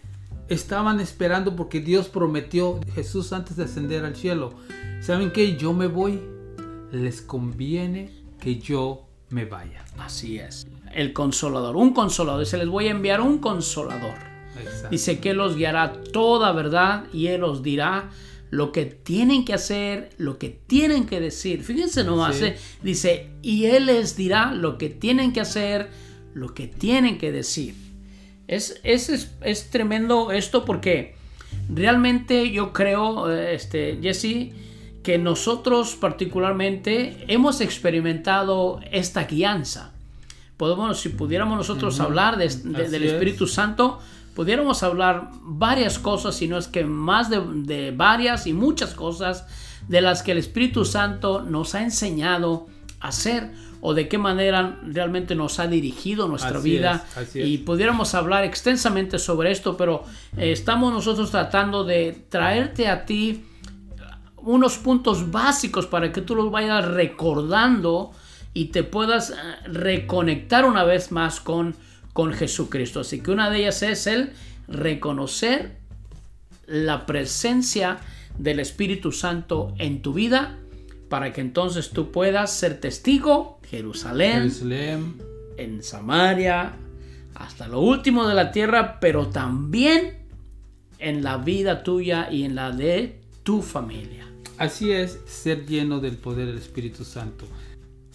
estaban 0.50 1.00
esperando 1.00 1.56
porque 1.56 1.80
Dios 1.80 2.10
prometió 2.10 2.80
Jesús 2.94 3.34
antes 3.34 3.56
de 3.56 3.64
ascender 3.64 4.04
al 4.06 4.16
cielo. 4.16 4.54
¿Saben 5.02 5.32
qué? 5.32 5.56
Yo 5.58 5.74
me 5.74 5.88
voy. 5.88 6.22
Les 6.92 7.22
conviene 7.22 8.12
que 8.40 8.60
yo 8.60 9.08
me 9.30 9.46
vaya. 9.46 9.86
Así 9.98 10.38
es. 10.40 10.68
El 10.94 11.14
consolador, 11.14 11.78
un 11.78 11.94
consolador. 11.94 12.46
Se 12.46 12.58
les 12.58 12.68
voy 12.68 12.88
a 12.88 12.92
enviar 12.92 13.22
un 13.22 13.38
consolador. 13.38 14.16
Dice 14.90 15.20
que 15.20 15.34
los 15.34 15.56
guiará 15.56 15.94
toda 16.12 16.52
verdad 16.52 17.06
y 17.14 17.28
Él 17.28 17.44
os 17.44 17.64
dirá 17.64 18.10
lo 18.52 18.74
que 18.74 18.86
tienen 18.86 19.46
que 19.46 19.54
hacer, 19.54 20.10
lo 20.18 20.38
que 20.38 20.50
tienen 20.50 21.08
que 21.08 21.20
decir. 21.22 21.64
Fíjense 21.64 22.04
nomás, 22.04 22.36
hace, 22.36 22.48
¿eh? 22.48 22.58
dice, 22.84 23.30
y 23.42 23.66
Él 23.66 23.88
les 23.88 24.18
dirá 24.18 24.54
lo 24.54 24.78
que 24.78 24.90
tienen 24.90 25.32
que 25.32 25.40
hacer, 25.40 25.90
lo 26.34 26.54
que 26.54 26.68
tienen 26.68 27.18
que 27.18 27.32
decir. 27.32 27.74
Es, 28.48 28.80
es, 28.84 29.32
es, 29.42 29.70
tremendo 29.70 30.34
esto 30.34 30.66
porque 30.66 31.16
realmente 31.74 32.52
yo 32.52 32.74
creo, 32.74 33.32
este, 33.32 34.00
Jesse, 34.02 34.52
que 35.02 35.18
nosotros 35.18 35.96
particularmente 35.96 37.24
hemos 37.28 37.62
experimentado 37.62 38.82
esta 38.92 39.24
guianza. 39.24 39.94
Podemos, 40.58 41.00
si 41.00 41.08
pudiéramos 41.10 41.58
nosotros 41.58 42.02
hablar 42.02 42.38
del 42.38 43.04
Espíritu 43.04 43.48
Santo, 43.48 44.00
pudiéramos 44.36 44.84
hablar 44.84 45.32
varias 45.42 46.00
cosas, 46.00 46.36
si 46.36 46.48
no 46.48 46.58
es 46.58 46.68
que 46.68 46.86
más 46.86 47.30
de, 47.30 47.94
varias 47.96 48.48
y 48.48 48.54
muchas 48.54 48.94
cosas 48.94 49.46
de 49.88 50.02
las 50.02 50.24
que 50.24 50.32
el 50.32 50.38
Espíritu 50.38 50.86
Santo 50.86 51.42
nos 51.42 51.76
ha 51.76 51.84
enseñado 51.84 52.68
a 53.00 53.10
hacer 53.10 53.52
o 53.82 53.94
de 53.94 54.08
qué 54.08 54.18
manera 54.18 54.80
realmente 54.84 55.34
nos 55.34 55.60
ha 55.60 55.68
dirigido 55.68 56.28
nuestra 56.28 56.60
vida. 56.60 57.06
y 57.34 57.60
pudiéramos 57.60 58.14
hablar 58.14 58.44
extensamente 58.44 59.18
sobre 59.18 59.52
esto, 59.52 59.76
pero 59.76 60.04
eh, 60.38 60.52
estamos 60.52 60.94
nosotros 60.94 61.32
tratando 61.32 61.84
de 61.84 62.26
traerte 62.30 62.88
a 62.88 63.06
ti 63.06 63.44
unos 64.38 64.78
puntos 64.78 65.32
básicos 65.32 65.88
para 65.88 66.12
que 66.12 66.22
tú 66.22 66.36
los 66.36 66.52
vayas 66.52 66.86
recordando 66.86 68.12
y 68.54 68.66
te 68.66 68.84
puedas 68.84 69.32
eh, 69.32 69.34
reconectar 69.66 70.66
una 70.66 70.84
vez 70.84 71.12
más 71.12 71.40
con 71.40 71.76
con 72.14 72.34
Jesucristo. 72.34 73.02
Así 73.02 73.22
que 73.22 73.32
una 73.32 73.50
de 73.50 73.60
ellas 73.60 73.84
es 73.84 74.08
el 74.08 74.32
reconocer 74.68 75.78
la 76.68 77.06
presencia 77.06 78.00
del 78.38 78.60
Espíritu 78.60 79.12
Santo 79.12 79.74
en 79.78 80.02
tu 80.02 80.14
vida 80.14 80.58
para 81.10 81.34
que 81.34 81.42
entonces 81.42 81.90
tú 81.90 82.12
puedas 82.12 82.54
ser 82.54 82.80
testigo 82.80 83.60
Jerusalén, 83.70 84.44
Jerusalén, 84.44 85.16
en 85.58 85.84
Samaria, 85.84 86.74
hasta 87.36 87.68
lo 87.68 87.82
último 87.82 88.28
de 88.28 88.34
la 88.34 88.52
tierra, 88.52 89.00
pero 89.00 89.28
también 89.28 90.20
en 91.00 91.24
la 91.24 91.38
vida 91.38 91.84
tuya 91.84 92.30
y 92.32 92.44
en 92.44 92.56
la 92.56 92.72
de 92.72 93.20
tu 93.44 93.62
familia. 93.62 94.26
Así 94.58 94.92
es, 94.92 95.20
ser 95.26 95.66
lleno 95.66 96.00
del 96.00 96.18
poder 96.18 96.48
del 96.48 96.58
Espíritu 96.58 97.04
Santo. 97.04 97.46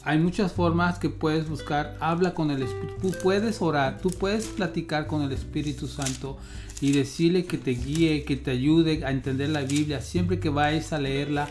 Hay 0.06 0.18
muchas 0.20 0.52
formas 0.52 1.00
que 1.00 1.10
puedes 1.10 1.48
buscar. 1.48 1.96
Habla 1.98 2.32
con 2.32 2.52
el 2.52 2.62
Espíritu. 2.62 2.94
Tú 3.02 3.12
puedes 3.24 3.60
orar, 3.60 4.00
tú 4.00 4.10
puedes 4.10 4.46
platicar 4.46 5.08
con 5.08 5.22
el 5.22 5.32
Espíritu 5.32 5.88
Santo 5.88 6.38
y 6.80 6.92
decirle 6.92 7.44
que 7.44 7.58
te 7.58 7.72
guíe, 7.72 8.22
que 8.22 8.36
te 8.36 8.52
ayude 8.52 9.04
a 9.04 9.10
entender 9.10 9.48
la 9.48 9.62
Biblia. 9.62 10.00
Siempre 10.00 10.38
que 10.38 10.48
vayas 10.48 10.92
a 10.92 11.00
leerla, 11.00 11.50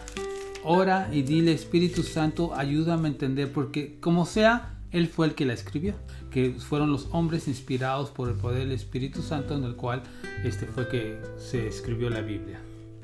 ora 0.64 1.10
y 1.12 1.24
dile 1.24 1.52
Espíritu 1.52 2.02
Santo, 2.02 2.56
ayúdame 2.56 3.10
a 3.10 3.12
entender, 3.12 3.52
porque 3.52 3.98
como 4.00 4.26
sea, 4.26 4.80
Él 4.92 5.10
fue 5.10 5.28
el 5.28 5.36
que 5.36 5.44
la 5.44 5.52
escribió. 5.52 5.94
Que 6.32 6.52
fueron 6.52 6.94
los 6.94 7.10
hombres 7.12 7.50
inspirados 7.50 8.10
por 8.10 8.30
el 8.30 8.36
poder 8.36 8.60
del 8.60 8.72
Espíritu 8.72 9.22
Santo 9.22 9.54
en 9.54 9.66
el 9.66 9.76
cual 9.76 10.02
este 10.46 10.66
fue 10.66 10.88
que 10.88 11.20
se 11.38 11.68
escribió 11.68 12.10
la 12.10 12.22
Biblia. 12.22 12.62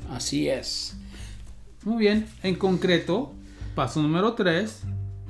Así 0.10 0.48
es. 0.48 0.96
Muy 1.84 1.98
bien, 1.98 2.26
en 2.42 2.56
concreto, 2.56 3.34
paso 3.76 4.02
número 4.02 4.34
3, 4.34 4.84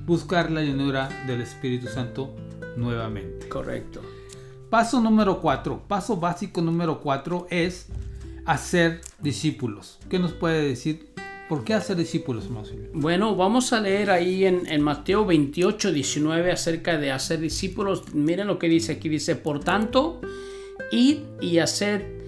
buscar 0.05 0.51
la 0.51 0.61
llenura 0.61 1.09
del 1.27 1.41
Espíritu 1.41 1.87
Santo 1.87 2.35
nuevamente. 2.75 3.47
Correcto. 3.47 4.01
Paso 4.69 5.01
número 5.01 5.41
4, 5.41 5.83
paso 5.87 6.17
básico 6.17 6.61
número 6.61 7.01
4 7.01 7.47
es 7.49 7.87
hacer 8.45 9.01
discípulos. 9.19 9.99
¿Qué 10.09 10.17
nos 10.17 10.31
puede 10.31 10.63
decir? 10.63 11.11
¿Por 11.49 11.65
qué 11.65 11.73
hacer 11.73 11.97
discípulos, 11.97 12.47
Bueno, 12.93 13.35
vamos 13.35 13.73
a 13.73 13.81
leer 13.81 14.09
ahí 14.09 14.45
en, 14.45 14.65
en, 14.67 14.81
Mateo 14.81 15.25
28, 15.25 15.91
19 15.91 16.49
acerca 16.49 16.97
de 16.97 17.11
hacer 17.11 17.41
discípulos. 17.41 18.13
Miren 18.13 18.47
lo 18.47 18.57
que 18.57 18.69
dice 18.69 18.93
aquí. 18.93 19.09
Dice, 19.09 19.35
por 19.35 19.59
tanto, 19.59 20.21
id 20.93 21.17
y 21.41 21.57
hacer 21.57 22.20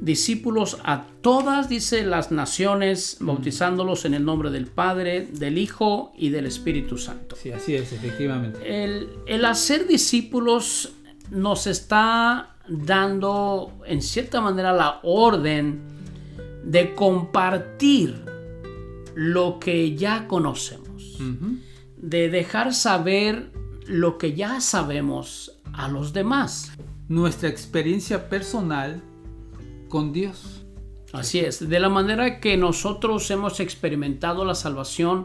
discípulos 0.00 0.78
a 0.84 1.06
todas, 1.20 1.68
dice, 1.68 2.04
las 2.04 2.30
naciones, 2.30 3.18
bautizándolos 3.20 4.04
en 4.04 4.14
el 4.14 4.24
nombre 4.24 4.50
del 4.50 4.66
Padre, 4.66 5.26
del 5.26 5.58
Hijo 5.58 6.12
y 6.16 6.30
del 6.30 6.46
Espíritu 6.46 6.98
Santo. 6.98 7.36
Sí, 7.36 7.50
así 7.52 7.74
es, 7.74 7.92
efectivamente. 7.92 8.84
El, 8.84 9.44
hacer 9.44 9.86
discípulos 9.86 10.92
nos 11.30 11.66
está 11.66 12.56
dando, 12.68 13.72
en 13.86 14.02
cierta 14.02 14.40
manera, 14.40 14.72
la 14.72 15.00
orden 15.02 15.80
de 16.64 16.94
compartir 16.94 18.24
lo 19.14 19.58
que 19.58 19.96
ya 19.96 20.26
conocemos, 20.26 21.18
de 21.96 22.28
dejar 22.28 22.74
saber 22.74 23.50
lo 23.86 24.18
que 24.18 24.34
ya 24.34 24.60
sabemos 24.60 25.52
a 25.72 25.88
los 25.88 26.12
demás. 26.12 26.72
Nuestra 27.08 27.48
experiencia 27.48 28.28
personal 28.28 29.00
con 29.96 30.12
Dios. 30.12 30.62
Así 31.14 31.38
es, 31.38 31.66
de 31.70 31.80
la 31.80 31.88
manera 31.88 32.38
que 32.38 32.58
nosotros 32.58 33.30
hemos 33.30 33.60
experimentado 33.60 34.44
la 34.44 34.54
salvación, 34.54 35.24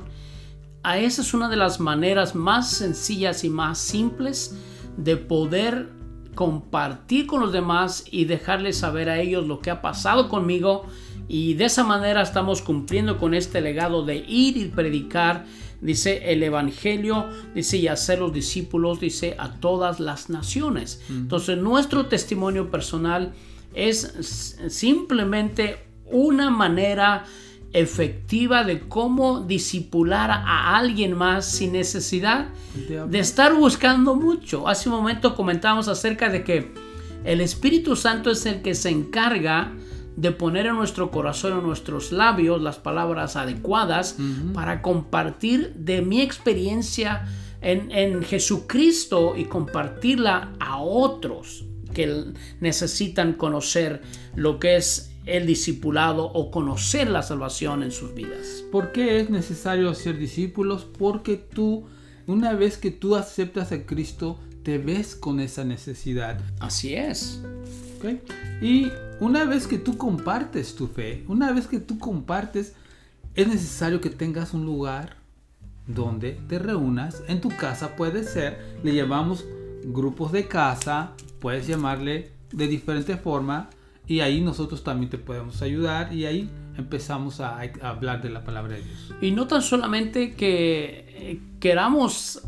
a 0.82 0.98
esa 0.98 1.24
es 1.24 1.34
una 1.34 1.50
de 1.50 1.58
las 1.58 1.82
maneras 1.82 2.36
más 2.36 2.72
sencillas 2.72 3.44
y 3.44 3.50
más 3.50 3.80
simples 3.80 4.56
de 4.96 5.18
poder 5.18 5.90
compartir 6.36 7.28
con 7.28 7.42
los 7.42 7.52
demás 7.52 8.06
y 8.10 8.24
dejarles 8.24 8.78
saber 8.78 9.10
a 9.10 9.20
ellos 9.20 9.46
lo 9.46 9.60
que 9.60 9.72
ha 9.72 9.82
pasado 9.82 10.30
conmigo. 10.30 10.86
Y 11.28 11.56
de 11.56 11.66
esa 11.66 11.84
manera 11.84 12.22
estamos 12.22 12.62
cumpliendo 12.62 13.18
con 13.18 13.34
este 13.34 13.60
legado 13.60 14.06
de 14.06 14.24
ir 14.26 14.56
y 14.56 14.70
predicar 14.70 15.44
dice 15.82 16.32
el 16.32 16.44
evangelio 16.44 17.28
dice 17.56 17.76
y 17.76 17.90
hacer 17.90 18.20
los 18.20 18.32
discípulos 18.32 19.02
dice 19.02 19.36
a 19.38 19.52
todas 19.60 20.00
las 20.00 20.30
naciones. 20.30 21.02
Entonces 21.10 21.58
nuestro 21.58 22.06
testimonio 22.06 22.72
personal 22.72 23.34
es 23.74 24.58
simplemente 24.70 25.78
una 26.06 26.50
manera 26.50 27.26
efectiva 27.74 28.64
de 28.64 28.82
cómo 28.82 29.42
disipular 29.42 30.30
a 30.30 30.76
alguien 30.76 31.18
más 31.18 31.46
sin 31.46 31.74
necesidad 31.74 32.50
de 33.08 33.20
estar 33.20 33.54
buscando 33.54 34.16
mucho. 34.16 34.68
Hace 34.68 34.90
un 34.90 34.96
momento 34.96 35.36
comentamos 35.36 35.88
acerca 35.88 36.30
de 36.30 36.44
que 36.44 36.74
el 37.24 37.40
Espíritu 37.40 37.96
Santo 37.96 38.30
es 38.32 38.46
el 38.46 38.62
que 38.62 38.76
se 38.76 38.90
encarga 38.90 39.72
de 40.18 40.32
poner 40.32 40.66
en 40.66 40.76
nuestro 40.76 41.12
corazón, 41.12 41.60
en 41.60 41.64
nuestros 41.64 42.12
labios, 42.12 42.62
las 42.62 42.78
palabras 42.78 43.38
adecuadas 43.38 44.18
para 44.54 44.82
compartir 44.82 45.74
de 45.76 46.02
mi 46.02 46.22
experiencia 46.22 47.26
en, 47.62 47.92
en 47.92 48.22
Jesucristo 48.24 49.36
y 49.38 49.46
compartirla 49.46 50.52
a 50.60 50.82
otros 50.82 51.66
que 51.92 52.34
necesitan 52.60 53.34
conocer 53.34 54.02
lo 54.36 54.60
que 54.60 54.76
es 54.76 55.12
el 55.26 55.46
discipulado 55.46 56.26
o 56.26 56.52
conocer 56.52 57.10
la 57.10 57.22
salvación 57.22 57.84
en 57.84 57.92
sus 57.92 58.14
vidas. 58.14 58.64
¿Por 58.72 58.92
qué 58.92 59.20
es 59.20 59.30
necesario 59.30 59.94
ser 59.94 60.18
discípulos? 60.18 60.86
Porque 60.98 61.38
tú, 61.38 61.86
una 62.28 62.54
vez 62.54 62.78
que 62.78 62.92
tú 62.92 63.16
aceptas 63.16 63.72
a 63.72 63.86
Cristo, 63.86 64.40
te 64.64 64.78
ves 64.78 65.16
con 65.16 65.40
esa 65.40 65.64
necesidad. 65.64 66.40
Así 66.60 66.96
es. 66.96 67.42
Y 68.62 68.88
una 69.20 69.46
vez 69.46 69.68
que 69.68 69.78
tú 69.78 69.98
compartes 69.98 70.76
tu 70.76 70.88
fe, 70.88 71.24
una 71.28 71.52
vez 71.52 71.68
que 71.68 71.80
tú 71.80 72.00
compartes, 72.00 72.74
es 73.36 73.48
necesario 73.48 74.02
que 74.02 74.10
tengas 74.10 74.54
un 74.54 74.66
lugar 74.66 75.18
donde 75.88 76.34
te 76.48 76.60
reúnas. 76.60 77.24
En 77.28 77.42
tu 77.42 77.50
casa 77.50 77.96
puede 77.96 78.24
ser, 78.24 78.60
le 78.84 78.96
llamamos 78.96 79.46
grupos 79.84 80.32
de 80.32 80.48
casa, 80.48 81.14
puedes 81.42 81.68
llamarle 81.68 82.32
de 82.54 82.68
diferente 82.68 83.18
forma 83.18 83.70
y 84.08 84.22
ahí 84.22 84.40
nosotros 84.40 84.84
también 84.84 85.10
te 85.10 85.18
podemos 85.18 85.62
ayudar 85.62 86.14
y 86.14 86.26
ahí 86.26 86.50
empezamos 86.78 87.42
a, 87.42 87.60
hablar 87.82 88.22
de 88.22 88.30
la 88.30 88.44
palabra 88.44 88.76
de 88.76 88.84
Dios. 88.84 89.14
Y 89.22 89.32
no 89.32 89.48
tan 89.48 89.62
solamente 89.62 90.36
que 90.36 91.06
eh, 91.10 91.42
queramos 91.60 92.42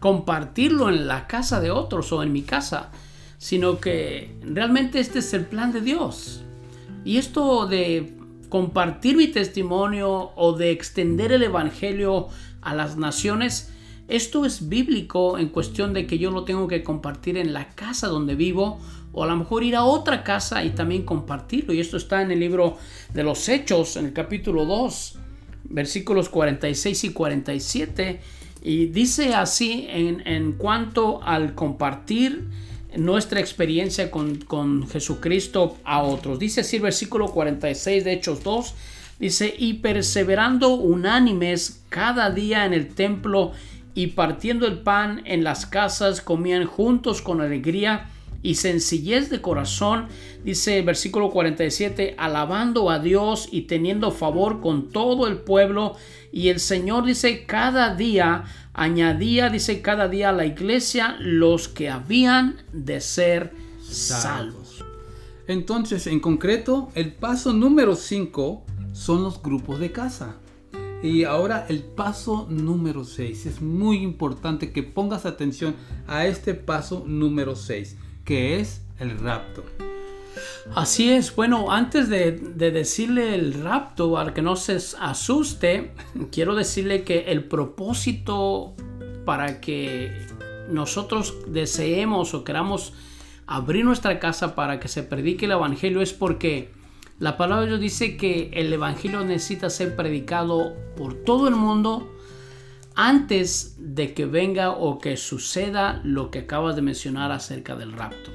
compartirlo 0.00 0.88
en 0.88 1.08
la 1.08 1.26
casa 1.26 1.60
de 1.60 1.70
otros 1.70 2.12
o 2.12 2.22
en 2.22 2.32
mi 2.32 2.42
casa, 2.42 2.90
sino 3.38 3.78
que 3.78 4.36
realmente 4.42 5.00
este 5.00 5.20
es 5.20 5.32
el 5.32 5.46
plan 5.46 5.72
de 5.72 5.80
Dios. 5.80 6.42
Y 7.04 7.16
esto 7.16 7.66
de 7.66 8.14
compartir 8.48 9.16
mi 9.16 9.28
testimonio 9.28 10.32
o 10.34 10.52
de 10.52 10.70
extender 10.70 11.32
el 11.32 11.42
Evangelio 11.42 12.28
a 12.62 12.74
las 12.74 12.96
naciones, 12.96 13.72
esto 14.08 14.46
es 14.46 14.70
bíblico 14.70 15.38
en 15.38 15.50
cuestión 15.50 15.92
de 15.92 16.06
que 16.06 16.18
yo 16.18 16.30
lo 16.30 16.44
tengo 16.44 16.66
que 16.66 16.82
compartir 16.82 17.36
en 17.36 17.52
la 17.52 17.68
casa 17.68 18.08
donde 18.08 18.34
vivo 18.34 18.80
o 19.12 19.22
a 19.22 19.26
lo 19.26 19.36
mejor 19.36 19.62
ir 19.62 19.76
a 19.76 19.84
otra 19.84 20.24
casa 20.24 20.64
y 20.64 20.70
también 20.70 21.02
compartirlo. 21.02 21.74
Y 21.74 21.80
esto 21.80 21.98
está 21.98 22.22
en 22.22 22.30
el 22.30 22.40
libro 22.40 22.78
de 23.12 23.22
los 23.22 23.48
Hechos, 23.48 23.96
en 23.96 24.06
el 24.06 24.12
capítulo 24.14 24.64
2, 24.64 25.18
versículos 25.64 26.30
46 26.30 27.04
y 27.04 27.12
47. 27.12 28.20
Y 28.62 28.86
dice 28.86 29.34
así 29.34 29.86
en, 29.90 30.52
cuanto 30.52 31.22
al 31.22 31.54
compartir 31.54 32.48
nuestra 32.96 33.40
experiencia 33.40 34.10
con, 34.10 34.36
con, 34.36 34.88
Jesucristo 34.88 35.76
a 35.84 36.02
otros. 36.02 36.38
Dice 36.38 36.62
así 36.62 36.76
el 36.76 36.82
versículo 36.82 37.26
46 37.28 38.04
de 38.04 38.12
Hechos 38.14 38.42
2. 38.42 38.74
Dice, 39.18 39.52
y 39.58 39.74
perseverando 39.74 40.74
unánimes 40.74 41.82
cada 41.88 42.30
día 42.30 42.64
en 42.64 42.72
el 42.72 42.94
templo 42.94 43.52
y 43.98 44.06
partiendo 44.06 44.68
el 44.68 44.78
pan 44.78 45.22
en 45.24 45.42
las 45.42 45.66
casas 45.66 46.20
comían 46.20 46.66
juntos 46.66 47.20
con 47.20 47.40
alegría 47.40 48.08
y 48.44 48.54
sencillez 48.54 49.28
de 49.28 49.40
corazón, 49.40 50.06
dice 50.44 50.78
el 50.78 50.84
versículo 50.84 51.30
47, 51.30 52.14
alabando 52.16 52.90
a 52.90 53.00
Dios 53.00 53.48
y 53.50 53.62
teniendo 53.62 54.12
favor 54.12 54.60
con 54.60 54.90
todo 54.90 55.26
el 55.26 55.38
pueblo. 55.38 55.96
Y 56.30 56.50
el 56.50 56.60
Señor 56.60 57.06
dice, 57.06 57.44
cada 57.44 57.96
día 57.96 58.44
añadía, 58.72 59.48
dice, 59.48 59.82
cada 59.82 60.06
día 60.06 60.28
a 60.28 60.32
la 60.32 60.46
iglesia 60.46 61.16
los 61.18 61.66
que 61.66 61.90
habían 61.90 62.58
de 62.72 63.00
ser 63.00 63.52
salvos. 63.82 64.84
Entonces, 65.48 66.06
en 66.06 66.20
concreto, 66.20 66.92
el 66.94 67.14
paso 67.14 67.52
número 67.52 67.96
5 67.96 68.64
son 68.92 69.24
los 69.24 69.42
grupos 69.42 69.80
de 69.80 69.90
casa. 69.90 70.36
Y 71.02 71.24
ahora 71.24 71.66
el 71.68 71.82
paso 71.82 72.46
número 72.50 73.04
6. 73.04 73.46
Es 73.46 73.62
muy 73.62 73.98
importante 73.98 74.72
que 74.72 74.82
pongas 74.82 75.26
atención 75.26 75.76
a 76.06 76.26
este 76.26 76.54
paso 76.54 77.04
número 77.06 77.54
6, 77.54 77.96
que 78.24 78.60
es 78.60 78.82
el 78.98 79.18
rapto. 79.18 79.64
Así 80.74 81.10
es, 81.10 81.34
bueno, 81.34 81.70
antes 81.70 82.08
de, 82.08 82.32
decirle 82.32 83.34
el 83.34 83.54
rapto, 83.54 84.18
al 84.18 84.34
que 84.34 84.42
no 84.42 84.56
se 84.56 84.76
asuste, 85.00 85.92
quiero 86.30 86.54
decirle 86.54 87.04
que 87.04 87.30
el 87.32 87.44
propósito 87.44 88.74
para 89.24 89.60
que 89.60 90.26
nosotros 90.68 91.36
deseemos 91.46 92.34
o 92.34 92.44
queramos 92.44 92.92
abrir 93.46 93.84
nuestra 93.84 94.18
casa 94.18 94.54
para 94.54 94.78
que 94.78 94.88
se 94.88 95.02
predique 95.02 95.46
el 95.46 95.52
Evangelio 95.52 96.02
es 96.02 96.12
porque 96.12 96.70
la 97.18 97.36
palabra 97.36 97.62
de 97.62 97.68
Dios 97.68 97.80
dice 97.80 98.16
que 98.16 98.50
el 98.52 98.72
Evangelio 98.72 99.24
necesita 99.24 99.70
ser 99.70 99.96
predicado 99.96 100.74
por 100.96 101.14
todo 101.14 101.48
el 101.48 101.56
mundo 101.56 102.14
antes 102.94 103.76
de 103.78 104.12
que 104.12 104.26
venga 104.26 104.70
o 104.70 104.98
que 104.98 105.16
suceda 105.16 106.00
lo 106.04 106.30
que 106.30 106.40
acabas 106.40 106.76
de 106.76 106.82
mencionar 106.82 107.30
acerca 107.30 107.76
del 107.76 107.92
rapto. 107.92 108.32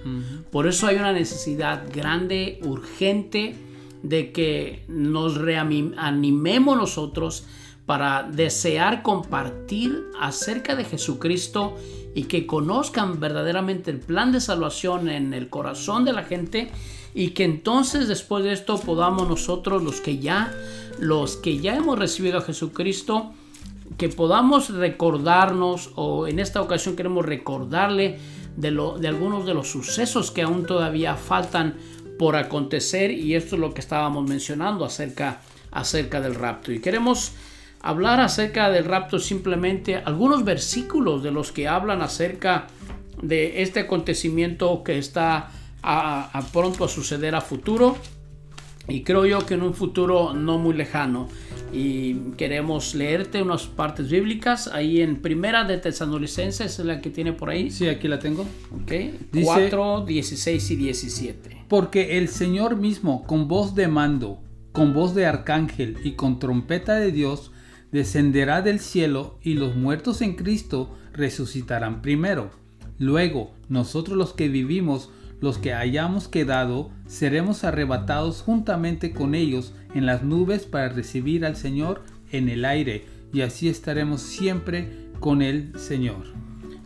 Por 0.52 0.68
eso 0.68 0.88
hay 0.88 0.96
una 0.96 1.12
necesidad 1.12 1.84
grande, 1.94 2.60
urgente, 2.64 3.56
de 4.04 4.32
que 4.32 4.84
nos 4.88 5.36
reanimemos 5.36 6.78
nosotros 6.78 7.46
para 7.86 8.24
desear 8.24 9.02
compartir 9.02 10.04
acerca 10.20 10.76
de 10.76 10.86
Jesucristo 10.86 11.76
y 12.16 12.24
que 12.24 12.46
conozcan 12.46 13.20
verdaderamente 13.20 13.92
el 13.92 14.00
plan 14.00 14.32
de 14.32 14.40
salvación 14.40 15.10
en 15.10 15.34
el 15.34 15.50
corazón 15.50 16.06
de 16.06 16.14
la 16.14 16.24
gente 16.24 16.70
y 17.14 17.30
que 17.30 17.44
entonces 17.44 18.08
después 18.08 18.44
de 18.44 18.54
esto 18.54 18.80
podamos 18.80 19.28
nosotros 19.28 19.84
los 19.84 20.02
que 20.02 20.20
ya 20.20 20.54
los 21.00 21.38
que 21.38 21.60
ya 21.60 21.76
hemos 21.76 21.98
recibido 21.98 22.40
a 22.40 22.42
Jesucristo 22.42 23.34
que 23.98 24.10
podamos 24.10 24.70
recordarnos 24.70 25.92
o 25.96 26.28
en 26.28 26.40
esta 26.40 26.62
ocasión 26.62 26.96
queremos 26.96 27.26
recordarle 27.26 28.20
de, 28.56 28.72
lo, 28.72 28.98
de 28.98 29.08
algunos 29.08 29.46
de 29.46 29.54
los 29.54 29.70
sucesos 29.70 30.32
que 30.32 30.42
aún 30.42 30.66
todavía 30.66 31.16
faltan 31.16 31.76
por 32.18 32.36
acontecer 32.36 33.12
y 33.12 33.36
esto 33.36 33.56
es 33.56 33.62
lo 33.62 33.74
que 33.74 33.82
estábamos 33.82 34.28
mencionando 34.28 34.86
acerca, 34.86 35.42
acerca 35.72 36.22
del 36.22 36.36
rapto. 36.36 36.72
Y 36.72 36.80
queremos 36.80 37.34
hablar 37.82 38.20
acerca 38.20 38.70
del 38.70 38.86
rapto 38.86 39.20
simplemente 39.20 39.98
algunos 39.98 40.44
versículos 40.44 41.24
de 41.24 41.32
los 41.32 41.52
que 41.52 41.68
hablan 41.68 42.02
acerca 42.02 42.68
de 43.22 43.62
este 43.62 43.82
acontecimiento 43.82 44.84
que 44.84 44.98
está 44.98 45.52
a, 45.84 46.42
pronto 46.52 46.86
a 46.86 46.88
suceder 46.88 47.36
a 47.36 47.42
futuro. 47.42 47.98
Y 48.88 49.04
creo 49.04 49.26
yo 49.26 49.46
que 49.46 49.54
en 49.54 49.62
un 49.62 49.74
futuro 49.74 50.34
no 50.34 50.58
muy 50.58 50.74
lejano. 50.74 51.30
Y 51.72 52.16
queremos 52.38 52.96
leerte 52.96 53.42
unas 53.42 53.68
partes 53.68 54.10
bíblicas 54.10 54.68
ahí 54.68 55.02
en 55.02 55.22
Primera 55.22 55.64
de 55.64 55.78
Tesalonicenses 55.78 56.80
es 56.80 56.86
la 56.86 57.02
que 57.02 57.10
tiene 57.10 57.34
por 57.34 57.50
ahí. 57.50 57.72
Sí 57.72 57.88
aquí 57.88 58.08
la 58.08 58.20
tengo. 58.20 58.46
Ok 58.72 58.92
4 59.44 60.06
16 60.06 60.72
y 60.72 60.76
17 60.76 61.66
porque 61.68 62.20
el 62.20 62.28
Señor 62.28 62.76
mismo 62.76 63.24
con 63.24 63.48
voz 63.48 63.74
de 63.74 63.88
mando 63.88 64.44
con 64.74 64.92
voz 64.92 65.16
de 65.16 65.26
arcángel 65.26 65.98
y 66.04 66.14
con 66.14 66.40
trompeta 66.40 66.96
de 66.96 67.12
Dios 67.12 67.52
descenderá 67.92 68.62
del 68.62 68.80
cielo 68.80 69.38
y 69.42 69.54
los 69.54 69.76
muertos 69.76 70.22
en 70.22 70.36
Cristo 70.36 70.98
resucitarán 71.14 72.02
primero. 72.02 72.50
Luego, 72.98 73.54
nosotros 73.70 74.18
los 74.18 74.34
que 74.34 74.50
vivimos, 74.50 75.12
los 75.44 75.58
que 75.58 75.74
hayamos 75.74 76.30
quedado, 76.30 76.90
seremos 77.06 77.66
arrebatados 77.66 78.42
juntamente 78.42 79.12
con 79.12 79.36
ellos 79.36 79.74
en 79.94 80.06
las 80.06 80.24
nubes 80.24 80.66
para 80.66 80.88
recibir 80.88 81.46
al 81.46 81.58
Señor 81.58 82.02
en 82.32 82.48
el 82.48 82.64
aire, 82.64 83.04
y 83.34 83.42
así 83.42 83.68
estaremos 83.68 84.22
siempre 84.22 85.10
con 85.20 85.42
el 85.42 85.78
Señor. 85.78 86.28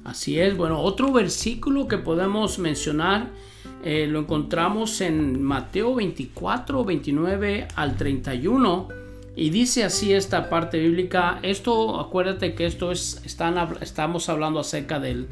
Así 0.03 0.39
es, 0.39 0.57
bueno, 0.57 0.81
otro 0.81 1.13
versículo 1.13 1.87
que 1.87 1.99
podemos 1.99 2.57
mencionar 2.57 3.29
eh, 3.83 4.07
lo 4.07 4.21
encontramos 4.21 5.01
en 5.01 5.39
Mateo 5.43 5.93
24, 5.93 6.83
29 6.83 7.67
al 7.75 7.95
31 7.95 8.87
y 9.35 9.51
dice 9.51 9.83
así 9.83 10.13
esta 10.13 10.49
parte 10.49 10.79
bíblica, 10.79 11.37
esto, 11.43 11.99
acuérdate 11.99 12.55
que 12.55 12.65
esto 12.65 12.91
es, 12.91 13.21
están, 13.23 13.55
estamos 13.81 14.29
hablando 14.29 14.59
acerca 14.59 14.99
del, 14.99 15.27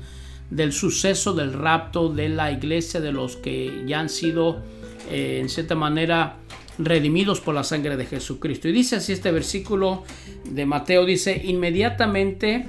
del 0.50 0.74
suceso 0.74 1.34
del 1.34 1.54
rapto 1.54 2.10
de 2.10 2.30
la 2.30 2.52
iglesia, 2.52 3.00
de 3.00 3.12
los 3.12 3.36
que 3.36 3.84
ya 3.86 4.00
han 4.00 4.10
sido 4.10 4.62
eh, 5.10 5.40
en 5.42 5.50
cierta 5.50 5.76
manera 5.76 6.38
redimidos 6.78 7.42
por 7.42 7.56
la 7.56 7.64
sangre 7.64 7.98
de 7.98 8.06
Jesucristo. 8.06 8.68
Y 8.68 8.72
dice 8.72 8.98
así 8.98 9.14
este 9.14 9.32
versículo 9.32 10.04
de 10.44 10.66
Mateo, 10.66 11.06
dice, 11.06 11.42
inmediatamente 11.44 12.66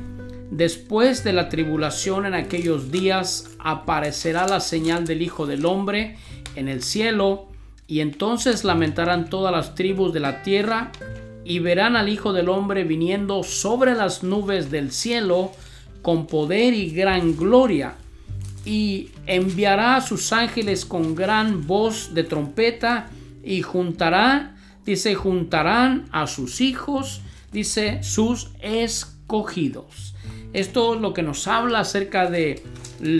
después 0.51 1.25
de 1.25 1.33
la 1.33 1.49
tribulación 1.49 2.25
en 2.25 2.35
aquellos 2.35 2.93
días 2.93 3.57
aparecerá 3.59 4.47
la 4.47 4.61
señal 4.61 5.07
del 5.07 5.23
Hijo 5.23 5.47
del 5.47 5.67
Hombre 5.67 6.17
en 6.55 6.69
el 6.69 6.83
cielo, 6.83 7.49
y 7.89 8.01
entonces 8.01 8.65
lamentarán 8.65 9.31
todas 9.31 9.53
las 9.53 9.75
tribus 9.75 10.13
de 10.13 10.21
la 10.21 10.43
tierra 10.43 10.91
y 11.45 11.61
verán 11.61 11.95
al 11.95 12.09
Hijo 12.09 12.33
del 12.33 12.49
Hombre 12.49 12.85
viniendo 12.85 13.43
sobre 13.45 13.95
las 13.95 14.25
nubes 14.25 14.71
del 14.71 14.91
cielo 14.91 15.53
con 16.07 16.29
poder 16.29 16.73
y 16.73 16.91
gran 16.91 17.37
gloria, 17.37 17.97
y 18.65 19.09
enviará 19.27 19.97
a 19.97 20.01
sus 20.01 20.33
ángeles 20.33 20.85
con 20.85 21.17
gran 21.17 21.67
voz 21.67 22.15
de 22.15 22.23
trompeta, 22.23 23.11
y 23.43 23.63
juntará, 23.63 24.55
dice, 24.85 25.17
juntarán 25.17 26.05
a 26.13 26.29
sus 26.29 26.61
hijos, 26.61 27.23
dice, 27.51 28.05
sus 28.05 28.53
escogidos. 28.61 30.15
Esto 30.53 30.95
es 30.95 31.01
lo 31.01 31.13
que 31.13 31.25
nos 31.25 31.49
habla 31.49 31.81
acerca 31.81 32.31
de 32.31 32.63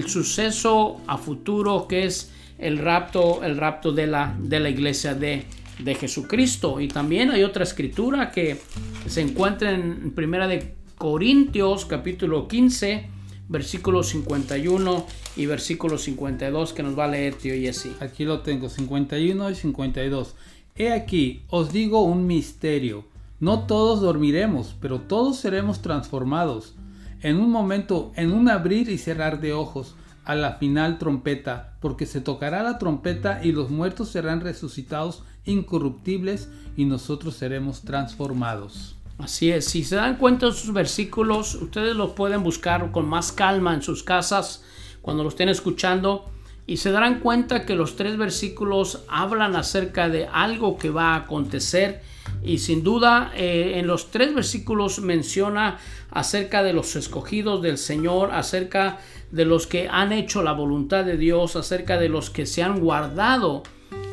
suceso 0.07 1.01
a 1.09 1.19
futuro 1.19 1.89
que 1.89 2.05
es 2.05 2.31
el 2.57 2.79
rapto, 2.79 3.43
el 3.43 3.57
rapto 3.57 3.91
de 3.91 4.07
la, 4.07 4.37
de 4.39 4.61
la 4.61 4.71
iglesia 4.71 5.13
de 5.15 5.45
de 5.79 5.95
Jesucristo. 5.95 6.81
Y 6.81 6.89
también 6.89 7.31
hay 7.31 7.43
otra 7.43 7.65
escritura 7.65 8.31
que 8.31 8.59
se 9.07 9.21
encuentra 9.21 9.73
en 9.73 10.13
Primera 10.13 10.47
de 10.47 10.75
Corintios 10.99 11.85
capítulo 11.85 12.49
15 12.49 13.11
versículo 13.49 14.03
51 14.03 15.07
y 15.37 15.45
versículo 15.45 15.99
52 15.99 16.73
que 16.73 16.83
nos 16.83 16.99
va 16.99 17.05
a 17.05 17.09
leer 17.09 17.35
tío 17.35 17.53
Jesse. 17.53 17.91
Aquí 18.01 18.25
lo 18.25 18.41
tengo, 18.41 18.71
51 18.71 19.51
y 19.51 19.55
52. 19.55 20.35
He 20.75 20.93
aquí, 20.93 21.43
os 21.49 21.71
digo 21.71 22.03
un 22.03 22.27
misterio. 22.27 23.05
No 23.41 23.67
todos 23.67 24.01
dormiremos, 24.01 24.75
pero 24.81 25.03
todos 25.03 25.37
seremos 25.37 25.83
transformados. 25.83 26.75
En 27.21 27.37
un 27.37 27.51
momento, 27.51 28.13
en 28.17 28.33
un 28.33 28.49
abrir 28.49 28.89
y 28.89 28.97
cerrar 28.97 29.41
de 29.41 29.53
ojos, 29.53 29.97
a 30.25 30.35
la 30.35 30.55
final 30.55 30.99
trompeta, 30.99 31.77
porque 31.81 32.07
se 32.07 32.23
tocará 32.23 32.63
la 32.63 32.79
trompeta 32.79 33.45
y 33.45 33.53
los 33.53 33.71
muertos 33.71 34.09
serán 34.09 34.41
resucitados 34.41 35.25
incorruptibles 35.45 36.49
y 36.75 36.87
nosotros 36.87 37.37
seremos 37.37 37.83
transformados. 37.83 38.96
Así 39.19 39.51
es, 39.51 39.65
si 39.65 39.83
se 39.83 39.97
dan 39.97 40.17
cuenta 40.17 40.47
de 40.47 40.53
sus 40.53 40.73
versículos, 40.73 41.55
ustedes 41.55 41.97
los 41.97 42.11
pueden 42.11 42.43
buscar 42.43 42.93
con 42.93 43.09
más 43.09 43.33
calma 43.33 43.73
en 43.73 43.83
sus 43.83 44.03
casas 44.03 44.63
cuando 45.01 45.23
lo 45.23 45.31
estén 45.31 45.49
escuchando 45.49 46.31
y 46.67 46.79
se 46.79 46.91
darán 46.91 47.21
cuenta 47.21 47.65
que 47.65 47.77
los 47.77 47.97
tres 47.97 48.19
versículos 48.19 49.05
hablan 49.09 49.57
acerca 49.57 50.09
de 50.09 50.27
algo 50.27 50.77
que 50.77 50.91
va 50.91 51.15
a 51.15 51.17
acontecer 51.17 52.03
y 52.43 52.59
sin 52.59 52.83
duda 52.83 53.33
eh, 53.35 53.75
en 53.77 53.87
los 53.87 54.11
tres 54.11 54.35
versículos 54.35 55.01
menciona 55.01 55.79
acerca 56.11 56.63
de 56.63 56.73
los 56.73 56.95
escogidos 56.97 57.63
del 57.63 57.79
Señor, 57.79 58.33
acerca 58.33 58.99
de 59.31 59.45
los 59.45 59.67
que 59.67 59.89
han 59.89 60.13
hecho 60.13 60.43
la 60.43 60.53
voluntad 60.53 61.05
de 61.05 61.17
Dios, 61.17 61.57
acerca 61.57 61.99
de 61.99 62.09
los 62.09 62.31
que 62.31 62.47
se 62.47 62.63
han 62.63 62.81
guardado 62.81 63.63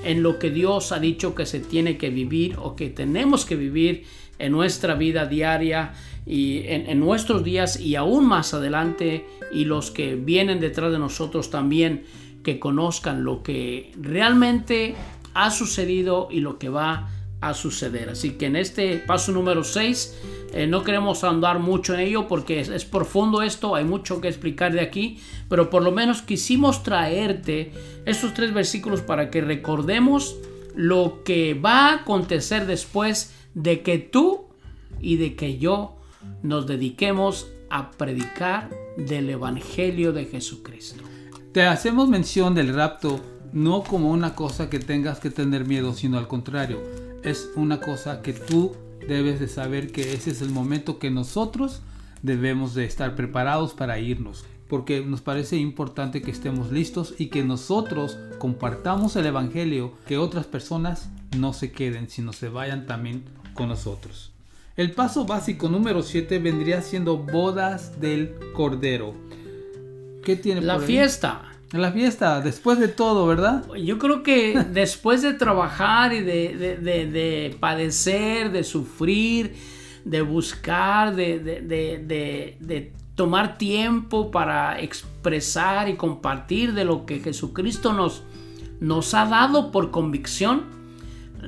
en 0.03 0.21
lo 0.21 0.37
que 0.37 0.49
Dios 0.49 0.91
ha 0.91 0.99
dicho 0.99 1.33
que 1.33 1.45
se 1.45 1.59
tiene 1.59 1.97
que 1.97 2.09
vivir 2.09 2.57
o 2.59 2.75
que 2.75 2.89
tenemos 2.89 3.45
que 3.45 3.55
vivir 3.55 4.05
en 4.43 4.51
nuestra 4.51 4.95
vida 4.95 5.25
diaria 5.25 5.93
y 6.25 6.63
en, 6.67 6.99
nuestros 6.99 7.43
días 7.43 7.79
y 7.79 7.95
aún 7.95 8.25
más 8.27 8.53
adelante 8.53 9.25
y 9.51 9.65
los 9.65 9.89
que 9.89 10.15
vienen 10.15 10.59
detrás 10.59 10.91
de 10.91 10.99
nosotros 10.99 11.49
también 11.49 12.03
que 12.43 12.59
conozcan 12.59 13.23
lo 13.23 13.41
que 13.41 13.93
realmente 13.99 14.95
ha 15.33 15.49
sucedido 15.49 16.27
y 16.29 16.41
lo 16.41 16.59
que 16.59 16.69
va 16.69 17.09
a 17.39 17.53
suceder. 17.53 18.09
Así 18.09 18.31
que 18.31 18.47
en 18.47 18.57
este 18.57 18.97
paso 18.97 19.31
número 19.31 19.63
6 19.63 20.19
eh, 20.53 20.67
no 20.67 20.83
queremos 20.83 21.23
andar 21.23 21.59
mucho 21.59 21.93
en 21.93 22.01
ello 22.01 22.27
porque 22.27 22.59
es, 22.59 22.85
profundo 22.85 23.41
esto, 23.41 23.75
hay 23.75 23.85
mucho 23.85 24.19
que 24.19 24.27
explicar 24.27 24.73
de 24.73 24.81
aquí, 24.81 25.19
pero 25.49 25.69
por 25.69 25.83
lo 25.83 25.91
menos 25.91 26.21
quisimos 26.21 26.83
traerte 26.83 27.71
estos 28.05 28.33
tres 28.33 28.53
versículos 28.53 29.01
para 29.01 29.29
que 29.29 29.41
recordemos 29.41 30.35
lo 30.75 31.21
que 31.23 31.53
va 31.53 31.89
a 31.89 31.93
acontecer 31.95 32.65
después 32.65 33.33
de 33.53 33.81
que 33.81 33.97
tú 33.97 34.45
y 34.99 35.17
de 35.17 35.35
que 35.35 35.57
yo 35.57 35.95
nos 36.41 36.67
dediquemos 36.67 37.47
a 37.69 37.91
predicar 37.91 38.69
del 38.97 39.29
Evangelio 39.29 40.13
de 40.13 40.25
Jesucristo. 40.25 41.03
Te 41.51 41.63
hacemos 41.63 42.09
mención 42.09 42.55
del 42.55 42.73
rapto 42.73 43.19
no 43.51 43.83
como 43.83 44.09
una 44.09 44.35
cosa 44.35 44.69
que 44.69 44.79
tengas 44.79 45.19
que 45.19 45.29
tener 45.29 45.65
miedo, 45.65 45.93
sino 45.93 46.17
al 46.17 46.27
contrario, 46.27 46.81
es 47.23 47.51
una 47.55 47.79
cosa 47.79 48.21
que 48.21 48.33
tú 48.33 48.75
debes 49.07 49.39
de 49.39 49.47
saber 49.47 49.91
que 49.91 50.13
ese 50.13 50.31
es 50.31 50.41
el 50.41 50.49
momento 50.49 50.99
que 50.99 51.11
nosotros 51.11 51.81
debemos 52.21 52.73
de 52.73 52.85
estar 52.85 53.15
preparados 53.15 53.73
para 53.73 53.99
irnos. 53.99 54.45
Porque 54.67 55.01
nos 55.01 55.21
parece 55.21 55.57
importante 55.57 56.21
que 56.21 56.31
estemos 56.31 56.71
listos 56.71 57.13
y 57.19 57.27
que 57.27 57.43
nosotros 57.43 58.17
compartamos 58.39 59.15
el 59.15 59.27
Evangelio, 59.27 59.93
que 60.07 60.17
otras 60.17 60.47
personas 60.47 61.11
no 61.37 61.53
se 61.53 61.71
queden, 61.71 62.09
sino 62.09 62.33
se 62.33 62.49
vayan 62.49 62.87
también 62.87 63.25
con 63.53 63.69
nosotros. 63.69 64.31
El 64.75 64.91
paso 64.91 65.25
básico 65.25 65.69
número 65.69 66.01
7 66.01 66.39
vendría 66.39 66.81
siendo 66.81 67.17
bodas 67.17 67.99
del 68.01 68.35
Cordero. 68.53 69.13
¿Qué 70.23 70.35
tiene 70.35 70.61
La 70.61 70.79
fiesta. 70.79 71.53
La 71.73 71.91
fiesta, 71.91 72.39
después 72.39 72.79
de 72.79 72.87
todo, 72.87 73.25
¿verdad? 73.25 73.65
Yo 73.75 73.97
creo 73.97 74.21
que 74.21 74.63
después 74.71 75.21
de 75.23 75.33
trabajar 75.33 76.13
y 76.13 76.21
de, 76.21 77.57
padecer, 77.59 78.51
de 78.51 78.63
sufrir, 78.63 79.55
de 80.05 80.21
buscar, 80.21 81.15
de, 81.15 81.39
de, 81.39 81.61
de, 81.61 82.57
de, 82.59 82.93
tomar 83.15 83.57
tiempo 83.57 84.29
para 84.31 84.79
expresar 84.81 85.89
y 85.89 85.95
compartir 85.95 86.73
de 86.73 86.85
lo 86.85 87.05
que 87.05 87.19
Jesucristo 87.19 87.93
nos, 87.93 88.23
nos 88.79 89.13
ha 89.13 89.25
dado 89.25 89.71
por 89.71 89.91
convicción, 89.91 90.65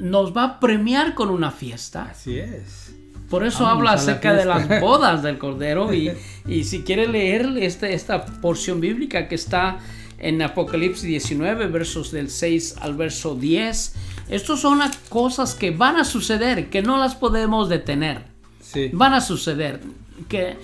nos 0.02 0.36
va 0.36 0.44
a 0.44 0.60
premiar 0.60 1.14
con 1.14 1.30
una 1.30 1.52
fiesta. 1.52 2.10
Así 2.12 2.38
es. 2.40 2.94
Por 3.30 3.44
eso 3.46 3.66
habla 3.66 3.94
acerca 3.94 4.34
de 4.34 4.46
las 4.46 4.80
bodas 4.82 5.24
del 5.24 5.38
Cordero 5.38 5.94
y, 5.94 6.12
y 6.48 6.64
si 6.64 6.84
quiere 6.84 7.08
leer 7.08 7.58
este, 7.58 7.94
esta 7.94 8.26
porción 8.26 8.80
bíblica 8.80 9.28
que 9.28 9.36
está 9.36 9.80
en 10.18 10.42
Apocalipsis 10.42 11.04
19, 11.04 11.68
versos 11.68 12.12
del 12.12 12.30
6 12.30 12.76
al 12.82 12.96
verso 12.96 13.36
10, 13.36 13.96
estas 14.30 14.60
son 14.60 14.80
cosas 15.10 15.56
que 15.56 15.72
van 15.72 15.98
a 15.98 16.06
suceder, 16.06 16.70
que 16.70 16.82
no 16.82 16.98
las 16.98 17.16
podemos 17.16 17.70
detener. 17.70 18.24
Sí. 18.62 18.90
Van 18.94 19.14
a 19.14 19.22
suceder. 19.22 19.82
Que 20.30 20.58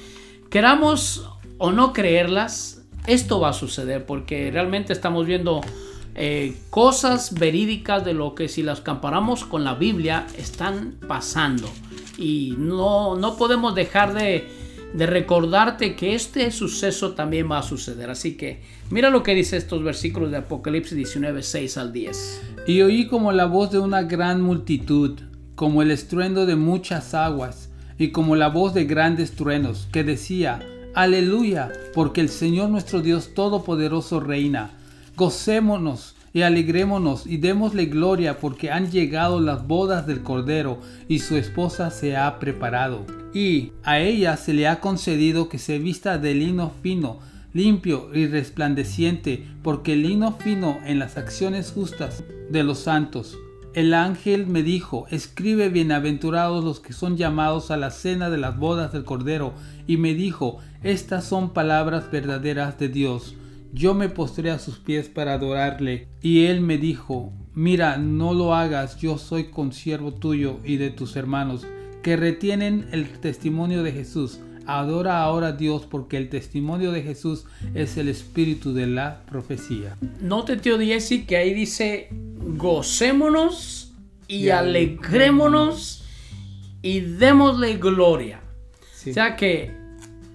queramos 0.50 1.30
o 1.58 1.72
no 1.72 1.94
creerlas, 1.94 2.82
esto 3.08 3.39
va 3.39 3.50
a 3.50 3.54
suceder 3.54 4.06
porque 4.06 4.50
realmente 4.52 4.94
estamos 4.94 5.26
viendo 5.26 5.62
eh, 6.15 6.56
cosas 6.69 7.34
verídicas 7.34 8.04
de 8.04 8.13
lo 8.13 8.36
que 8.36 8.47
si 8.47 8.63
las 8.63 8.82
comparamos 8.82 9.45
con 9.45 9.63
la 9.63 9.76
Biblia 9.76 10.28
están 10.38 10.95
pasando. 11.08 11.69
Y 12.17 12.56
no, 12.58 13.15
no 13.15 13.38
podemos 13.38 13.76
dejar 13.76 14.13
de, 14.13 14.47
de 14.93 15.06
recordarte 15.06 15.95
que 15.95 16.13
este 16.15 16.52
suceso 16.52 17.13
también 17.13 17.50
va 17.50 17.60
a 17.60 17.63
suceder. 17.63 18.10
Así 18.10 18.36
que 18.36 18.62
mira 18.89 19.10
lo 19.10 19.24
que 19.24 19.36
dice 19.36 19.58
estos 19.58 19.84
versículos 19.84 20.32
de 20.32 20.38
Apocalipsis 20.38 20.95
19, 20.95 21.43
6 21.43 21.78
al 21.78 21.93
10. 21.93 22.41
Y 22.67 22.82
oí 22.82 23.08
como 23.08 23.32
la 23.32 23.45
voz 23.45 23.71
de 23.71 23.80
una 23.80 24.04
gran 24.04 24.41
multitud, 24.41 25.19
como 25.56 25.82
el 25.82 25.91
estruendo 25.91 26.45
de 26.45 26.56
muchas 26.56 27.13
aguas, 27.13 27.69
y 27.97 28.12
como 28.12 28.36
la 28.36 28.50
voz 28.50 28.74
de 28.74 28.86
grandes 28.86 29.34
truenos, 29.34 29.88
que 29.91 30.04
decía, 30.04 30.60
Aleluya, 30.93 31.71
porque 31.93 32.19
el 32.19 32.30
Señor 32.30 32.69
nuestro 32.69 33.02
Dios 33.02 33.34
Todopoderoso 33.34 34.19
reina. 34.19 34.71
Gocémonos 35.15 36.15
y 36.34 36.43
alegrémonos 36.43 37.28
y 37.28 37.38
démosle 37.38 37.86
gloria 37.88 38.39
porque 38.39 38.71
han 38.71 38.89
llegado 38.89 39.39
las 39.41 39.67
bodas 39.67 40.08
del 40.08 40.21
Cordero 40.21 40.80
y 41.08 41.19
su 41.19 41.36
esposa 41.36 41.91
se 41.91 42.15
ha 42.15 42.39
preparado. 42.39 43.06
Y 43.34 43.71
a 43.84 44.00
ella 44.00 44.38
se 44.38 44.54
le 44.54 44.67
ha 44.67 44.80
concedido 44.80 45.50
que 45.50 45.58
se 45.58 45.80
vista 45.80 46.17
de 46.17 46.34
lino 46.34 46.71
fino, 46.82 47.19
limpio 47.54 48.10
y 48.13 48.28
resplandeciente, 48.28 49.45
porque 49.62 49.93
el 49.93 50.04
lino 50.04 50.34
fino 50.34 50.80
en 50.86 51.00
las 51.00 51.17
acciones 51.17 51.71
justas 51.71 52.24
de 52.50 52.63
los 52.63 52.80
santos. 52.80 53.38
El 53.74 53.93
ángel 53.93 54.47
me 54.47 54.63
dijo, 54.63 55.06
escribe 55.12 55.69
bienaventurados 55.69 56.63
los 56.63 56.82
que 56.82 56.91
son 56.91 57.15
llamados 57.15 57.71
a 57.71 57.78
la 57.78 57.89
cena 57.89 58.30
de 58.30 58.38
las 58.38 58.58
bodas 58.58 58.91
del 58.91 59.06
Cordero, 59.06 59.54
y 59.88 59.95
me 59.95 60.13
dijo, 60.13 60.60
estas 60.84 61.24
son 61.24 61.52
palabras 61.54 62.12
verdaderas 62.12 62.78
de 62.80 62.89
Dios. 62.89 63.36
Yo 63.74 63.94
me 63.94 64.10
postré 64.10 64.52
a 64.52 64.60
sus 64.60 64.80
pies 64.80 65.08
para 65.08 65.34
adorarle, 65.34 66.08
y 66.22 66.46
él 66.46 66.62
me 66.62 66.78
dijo, 66.78 67.32
mira, 67.54 67.98
no 67.98 68.34
lo 68.34 68.54
hagas, 68.54 68.98
yo 68.98 69.18
soy 69.18 69.46
consiervo 69.46 70.14
tuyo 70.14 70.60
y 70.66 70.78
de 70.78 70.90
tus 70.90 71.16
hermanos, 71.16 71.66
que 72.04 72.18
retienen 72.18 72.88
el 72.92 73.08
testimonio 73.20 73.84
de 73.84 73.92
Jesús. 73.94 74.40
Adora 74.68 75.24
ahora 75.24 75.48
a 75.48 75.52
Dios 75.54 75.88
porque 75.90 76.18
el 76.18 76.30
testimonio 76.30 76.92
de 76.92 77.02
Jesús 77.02 77.46
es 77.74 77.98
el 77.98 78.10
espíritu 78.10 78.74
de 78.74 78.88
la 78.88 79.24
profecía. 79.26 79.98
Note, 80.22 80.58
tío 80.58 80.78
que 80.78 81.38
ahí 81.38 81.54
dice, 81.54 82.10
gocémonos 82.12 83.94
y, 84.28 84.50
alegrémonos 84.50 86.04
y 86.82 87.00
démosle 87.00 87.78
gloria. 87.78 88.42
O 89.08 89.14
sea 89.14 89.36
que 89.36 89.72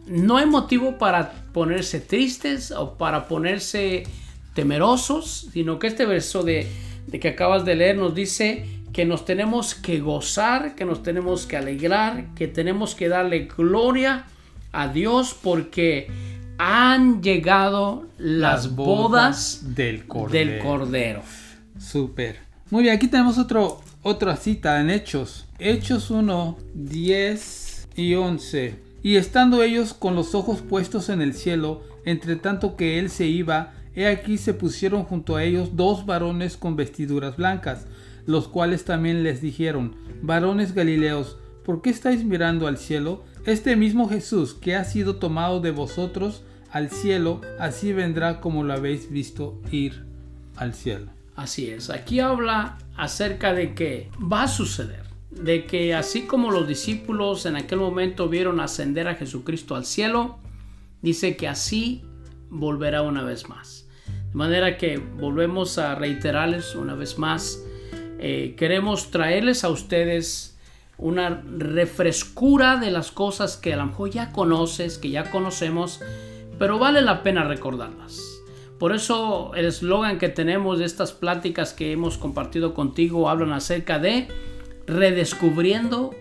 no 0.06 0.36
hay 0.36 0.46
motivo 0.46 0.98
para 0.98 1.45
ponerse 1.56 2.00
tristes 2.00 2.70
o 2.70 2.98
para 2.98 3.28
ponerse 3.28 4.02
temerosos, 4.52 5.48
sino 5.54 5.78
que 5.78 5.86
este 5.86 6.04
verso 6.04 6.42
de, 6.42 6.66
de 7.06 7.18
que 7.18 7.28
acabas 7.28 7.64
de 7.64 7.74
leer 7.76 7.96
nos 7.96 8.14
dice 8.14 8.66
que 8.92 9.06
nos 9.06 9.24
tenemos 9.24 9.74
que 9.74 10.00
gozar, 10.00 10.74
que 10.74 10.84
nos 10.84 11.02
tenemos 11.02 11.46
que 11.46 11.56
alegrar, 11.56 12.34
que 12.34 12.46
tenemos 12.46 12.94
que 12.94 13.08
darle 13.08 13.48
gloria 13.56 14.26
a 14.70 14.88
Dios 14.88 15.34
porque 15.42 16.08
han 16.58 17.22
llegado 17.22 18.06
las, 18.18 18.74
bodas, 18.74 19.74
del 19.74 20.06
Cordero. 20.06 20.52
Del 20.52 20.62
Cordero. 20.62 21.22
Súper. 21.78 22.36
Muy 22.68 22.82
bien, 22.82 22.94
aquí 22.94 23.08
tenemos 23.08 23.38
otro, 23.38 23.80
otra 24.02 24.36
cita 24.36 24.78
en 24.78 24.90
Hechos. 24.90 25.46
Hechos 25.58 26.10
1, 26.10 26.58
10 26.74 27.88
y 27.96 28.14
11. 28.14 28.85
Y 29.06 29.18
estando 29.18 29.62
ellos 29.62 29.94
con 29.94 30.16
los 30.16 30.34
ojos 30.34 30.62
puestos 30.62 31.10
en 31.10 31.22
el 31.22 31.32
cielo, 31.32 31.84
entre 32.04 32.34
tanto 32.34 32.74
que 32.74 32.98
él 32.98 33.08
se 33.08 33.26
iba, 33.26 33.72
he 33.94 34.08
aquí 34.08 34.36
se 34.36 34.52
pusieron 34.52 35.04
junto 35.04 35.36
a 35.36 35.44
ellos 35.44 35.76
dos 35.76 36.06
varones 36.06 36.56
con 36.56 36.74
vestiduras 36.74 37.36
blancas, 37.36 37.86
los 38.26 38.48
cuales 38.48 38.84
también 38.84 39.22
les 39.22 39.40
dijeron, 39.40 39.94
varones 40.22 40.74
Galileos, 40.74 41.36
¿por 41.64 41.82
qué 41.82 41.90
estáis 41.90 42.24
mirando 42.24 42.66
al 42.66 42.78
cielo? 42.78 43.22
Este 43.44 43.76
mismo 43.76 44.08
Jesús 44.08 44.54
que 44.54 44.74
ha 44.74 44.82
sido 44.82 45.20
tomado 45.20 45.60
de 45.60 45.70
vosotros 45.70 46.42
al 46.72 46.90
cielo, 46.90 47.42
así 47.60 47.92
vendrá 47.92 48.40
como 48.40 48.64
lo 48.64 48.72
habéis 48.72 49.08
visto 49.08 49.62
ir 49.70 50.04
al 50.56 50.74
cielo. 50.74 51.12
Así 51.36 51.70
es, 51.70 51.90
aquí 51.90 52.18
habla 52.18 52.78
acerca 52.96 53.54
de 53.54 53.72
que 53.72 54.10
va 54.20 54.42
a 54.42 54.48
suceder, 54.48 55.05
de 55.40 55.66
que 55.66 55.94
así 55.94 56.22
como 56.22 56.50
los 56.50 56.66
discípulos 56.66 57.46
en 57.46 57.56
aquel 57.56 57.78
momento 57.78 58.28
vieron 58.28 58.60
ascender 58.60 59.08
a 59.08 59.14
Jesucristo 59.14 59.74
al 59.74 59.84
cielo, 59.84 60.38
dice 61.02 61.36
que 61.36 61.48
así 61.48 62.02
volverá 62.50 63.02
una 63.02 63.22
vez 63.22 63.48
más. 63.48 63.88
De 64.06 64.34
manera 64.34 64.76
que 64.76 64.98
volvemos 64.98 65.78
a 65.78 65.94
reiterarles 65.94 66.74
una 66.74 66.94
vez 66.94 67.18
más 67.18 67.62
eh, 68.18 68.54
queremos 68.56 69.10
traerles 69.10 69.64
a 69.64 69.68
ustedes 69.68 70.58
una 70.98 71.42
refrescura 71.58 72.76
de 72.76 72.90
las 72.90 73.10
cosas 73.10 73.56
que 73.56 73.74
a 73.74 73.76
lo 73.76 73.86
mejor 73.86 74.10
ya 74.10 74.32
conoces, 74.32 74.96
que 74.96 75.10
ya 75.10 75.30
conocemos, 75.30 76.00
pero 76.58 76.78
vale 76.78 77.02
la 77.02 77.22
pena 77.22 77.44
recordarlas. 77.44 78.22
Por 78.78 78.94
eso 78.94 79.52
el 79.54 79.66
eslogan 79.66 80.18
que 80.18 80.28
tenemos 80.28 80.78
de 80.78 80.86
estas 80.86 81.12
pláticas 81.12 81.72
que 81.72 81.92
hemos 81.92 82.16
compartido 82.16 82.72
contigo 82.72 83.28
hablan 83.28 83.52
acerca 83.52 83.98
de 83.98 84.28
redescubriendo 84.86 86.14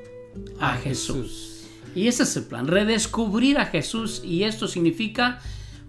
a, 0.59 0.75
Jesús. 0.75 1.67
Y 1.93 2.07
ese 2.07 2.23
es 2.23 2.35
el 2.35 2.43
plan, 2.43 2.67
redescubrir 2.67 3.57
a 3.57 3.65
Jesús 3.65 4.21
y 4.23 4.43
esto 4.43 4.67
significa 4.67 5.39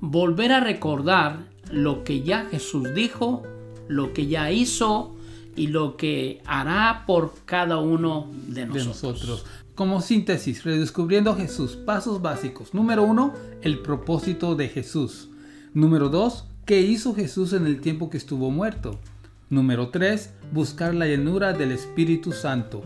volver 0.00 0.52
a 0.52 0.60
recordar 0.60 1.48
lo 1.70 2.04
que 2.04 2.22
ya 2.22 2.46
Jesús 2.50 2.94
dijo, 2.94 3.42
lo 3.88 4.12
que 4.12 4.26
ya 4.26 4.52
hizo, 4.52 5.16
y 5.56 5.68
lo 5.68 5.96
que 5.96 6.42
hará 6.44 7.04
por 7.06 7.32
cada 7.44 7.78
uno 7.78 8.30
de 8.46 8.66
nosotros. 8.66 9.44
Como 9.74 10.00
síntesis, 10.00 10.64
redescubriendo 10.64 11.34
Jesús, 11.34 11.76
pasos 11.76 12.22
básicos. 12.22 12.72
Número 12.72 13.02
uno, 13.02 13.32
el 13.62 13.80
propósito 13.80 14.54
de 14.54 14.68
Jesús. 14.68 15.28
Número 15.74 16.08
dos, 16.08 16.44
¿qué 16.64 16.80
hizo 16.80 17.14
Jesús 17.14 17.52
en 17.52 17.66
el 17.66 17.80
tiempo 17.80 18.08
que 18.08 18.16
estuvo 18.16 18.50
muerto? 18.50 18.98
Número 19.48 19.90
tres, 19.90 20.34
buscar 20.52 20.92
la 20.92 21.06
llenura 21.06 21.52
del 21.52 21.70
Espíritu 21.70 22.32
Santo. 22.32 22.82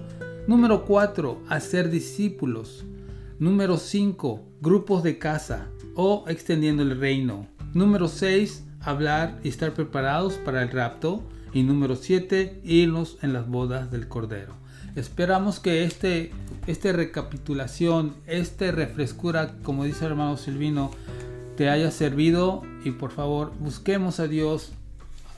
Número 0.46 0.84
cuatro, 0.84 1.40
hacer 1.48 1.88
discípulos. 1.88 2.84
Número 3.38 3.78
cinco, 3.78 4.42
grupos 4.60 5.02
de 5.02 5.16
casa 5.16 5.68
o 5.94 6.24
extendiendo 6.28 6.82
el 6.82 7.00
reino. 7.00 7.46
Número 7.72 8.08
seis, 8.08 8.66
hablar 8.80 9.40
y 9.42 9.48
estar 9.48 9.72
preparados 9.72 10.34
para 10.34 10.62
el 10.62 10.70
rapto. 10.70 11.22
Y 11.52 11.64
número 11.64 11.96
7, 11.96 12.60
irnos 12.62 13.18
en 13.22 13.32
las 13.32 13.48
bodas 13.48 13.90
del 13.90 14.06
Cordero. 14.06 14.54
Esperamos 14.94 15.58
que 15.58 15.82
este, 15.82 16.30
este 16.68 16.92
recapitulación, 16.92 18.14
este 18.26 18.70
refrescura, 18.70 19.56
como 19.64 19.84
dice 19.84 20.04
el 20.04 20.12
hermano 20.12 20.36
Silvino, 20.36 20.92
te 21.56 21.68
haya 21.68 21.90
servido 21.90 22.62
y 22.84 22.92
por 22.92 23.11
favor 23.11 23.52
busquemos 23.58 24.20
a 24.20 24.28
Dios, 24.28 24.72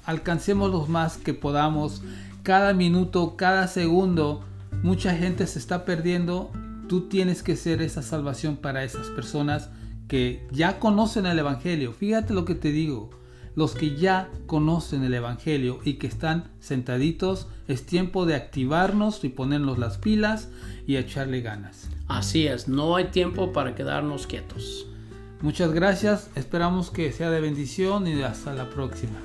alcancemos 0.04 0.70
los 0.70 0.88
más 0.88 1.16
que 1.16 1.34
podamos. 1.34 2.02
Cada 2.42 2.74
minuto, 2.74 3.36
cada 3.36 3.68
segundo, 3.68 4.44
mucha 4.82 5.14
gente 5.14 5.46
se 5.46 5.58
está 5.58 5.84
perdiendo. 5.84 6.50
Tú 6.88 7.08
tienes 7.08 7.42
que 7.42 7.56
ser 7.56 7.82
esa 7.82 8.02
salvación 8.02 8.56
para 8.56 8.84
esas 8.84 9.08
personas 9.08 9.70
que 10.08 10.46
ya 10.50 10.78
conocen 10.78 11.26
el 11.26 11.38
Evangelio. 11.38 11.92
Fíjate 11.92 12.34
lo 12.34 12.44
que 12.44 12.54
te 12.54 12.72
digo 12.72 13.10
los 13.54 13.74
que 13.74 13.96
ya 13.96 14.30
conocen 14.46 15.04
el 15.04 15.14
Evangelio 15.14 15.80
y 15.84 15.94
que 15.94 16.06
están 16.06 16.50
sentaditos, 16.60 17.48
es 17.68 17.84
tiempo 17.84 18.26
de 18.26 18.34
activarnos 18.34 19.24
y 19.24 19.28
ponernos 19.28 19.78
las 19.78 19.98
pilas 19.98 20.48
y 20.86 20.96
echarle 20.96 21.40
ganas. 21.40 21.88
Así 22.08 22.46
es, 22.46 22.68
no 22.68 22.96
hay 22.96 23.06
tiempo 23.06 23.52
para 23.52 23.74
quedarnos 23.74 24.26
quietos. 24.26 24.86
Muchas 25.40 25.72
gracias, 25.72 26.30
esperamos 26.34 26.90
que 26.90 27.12
sea 27.12 27.30
de 27.30 27.40
bendición 27.40 28.06
y 28.06 28.22
hasta 28.22 28.54
la 28.54 28.70
próxima. 28.70 29.18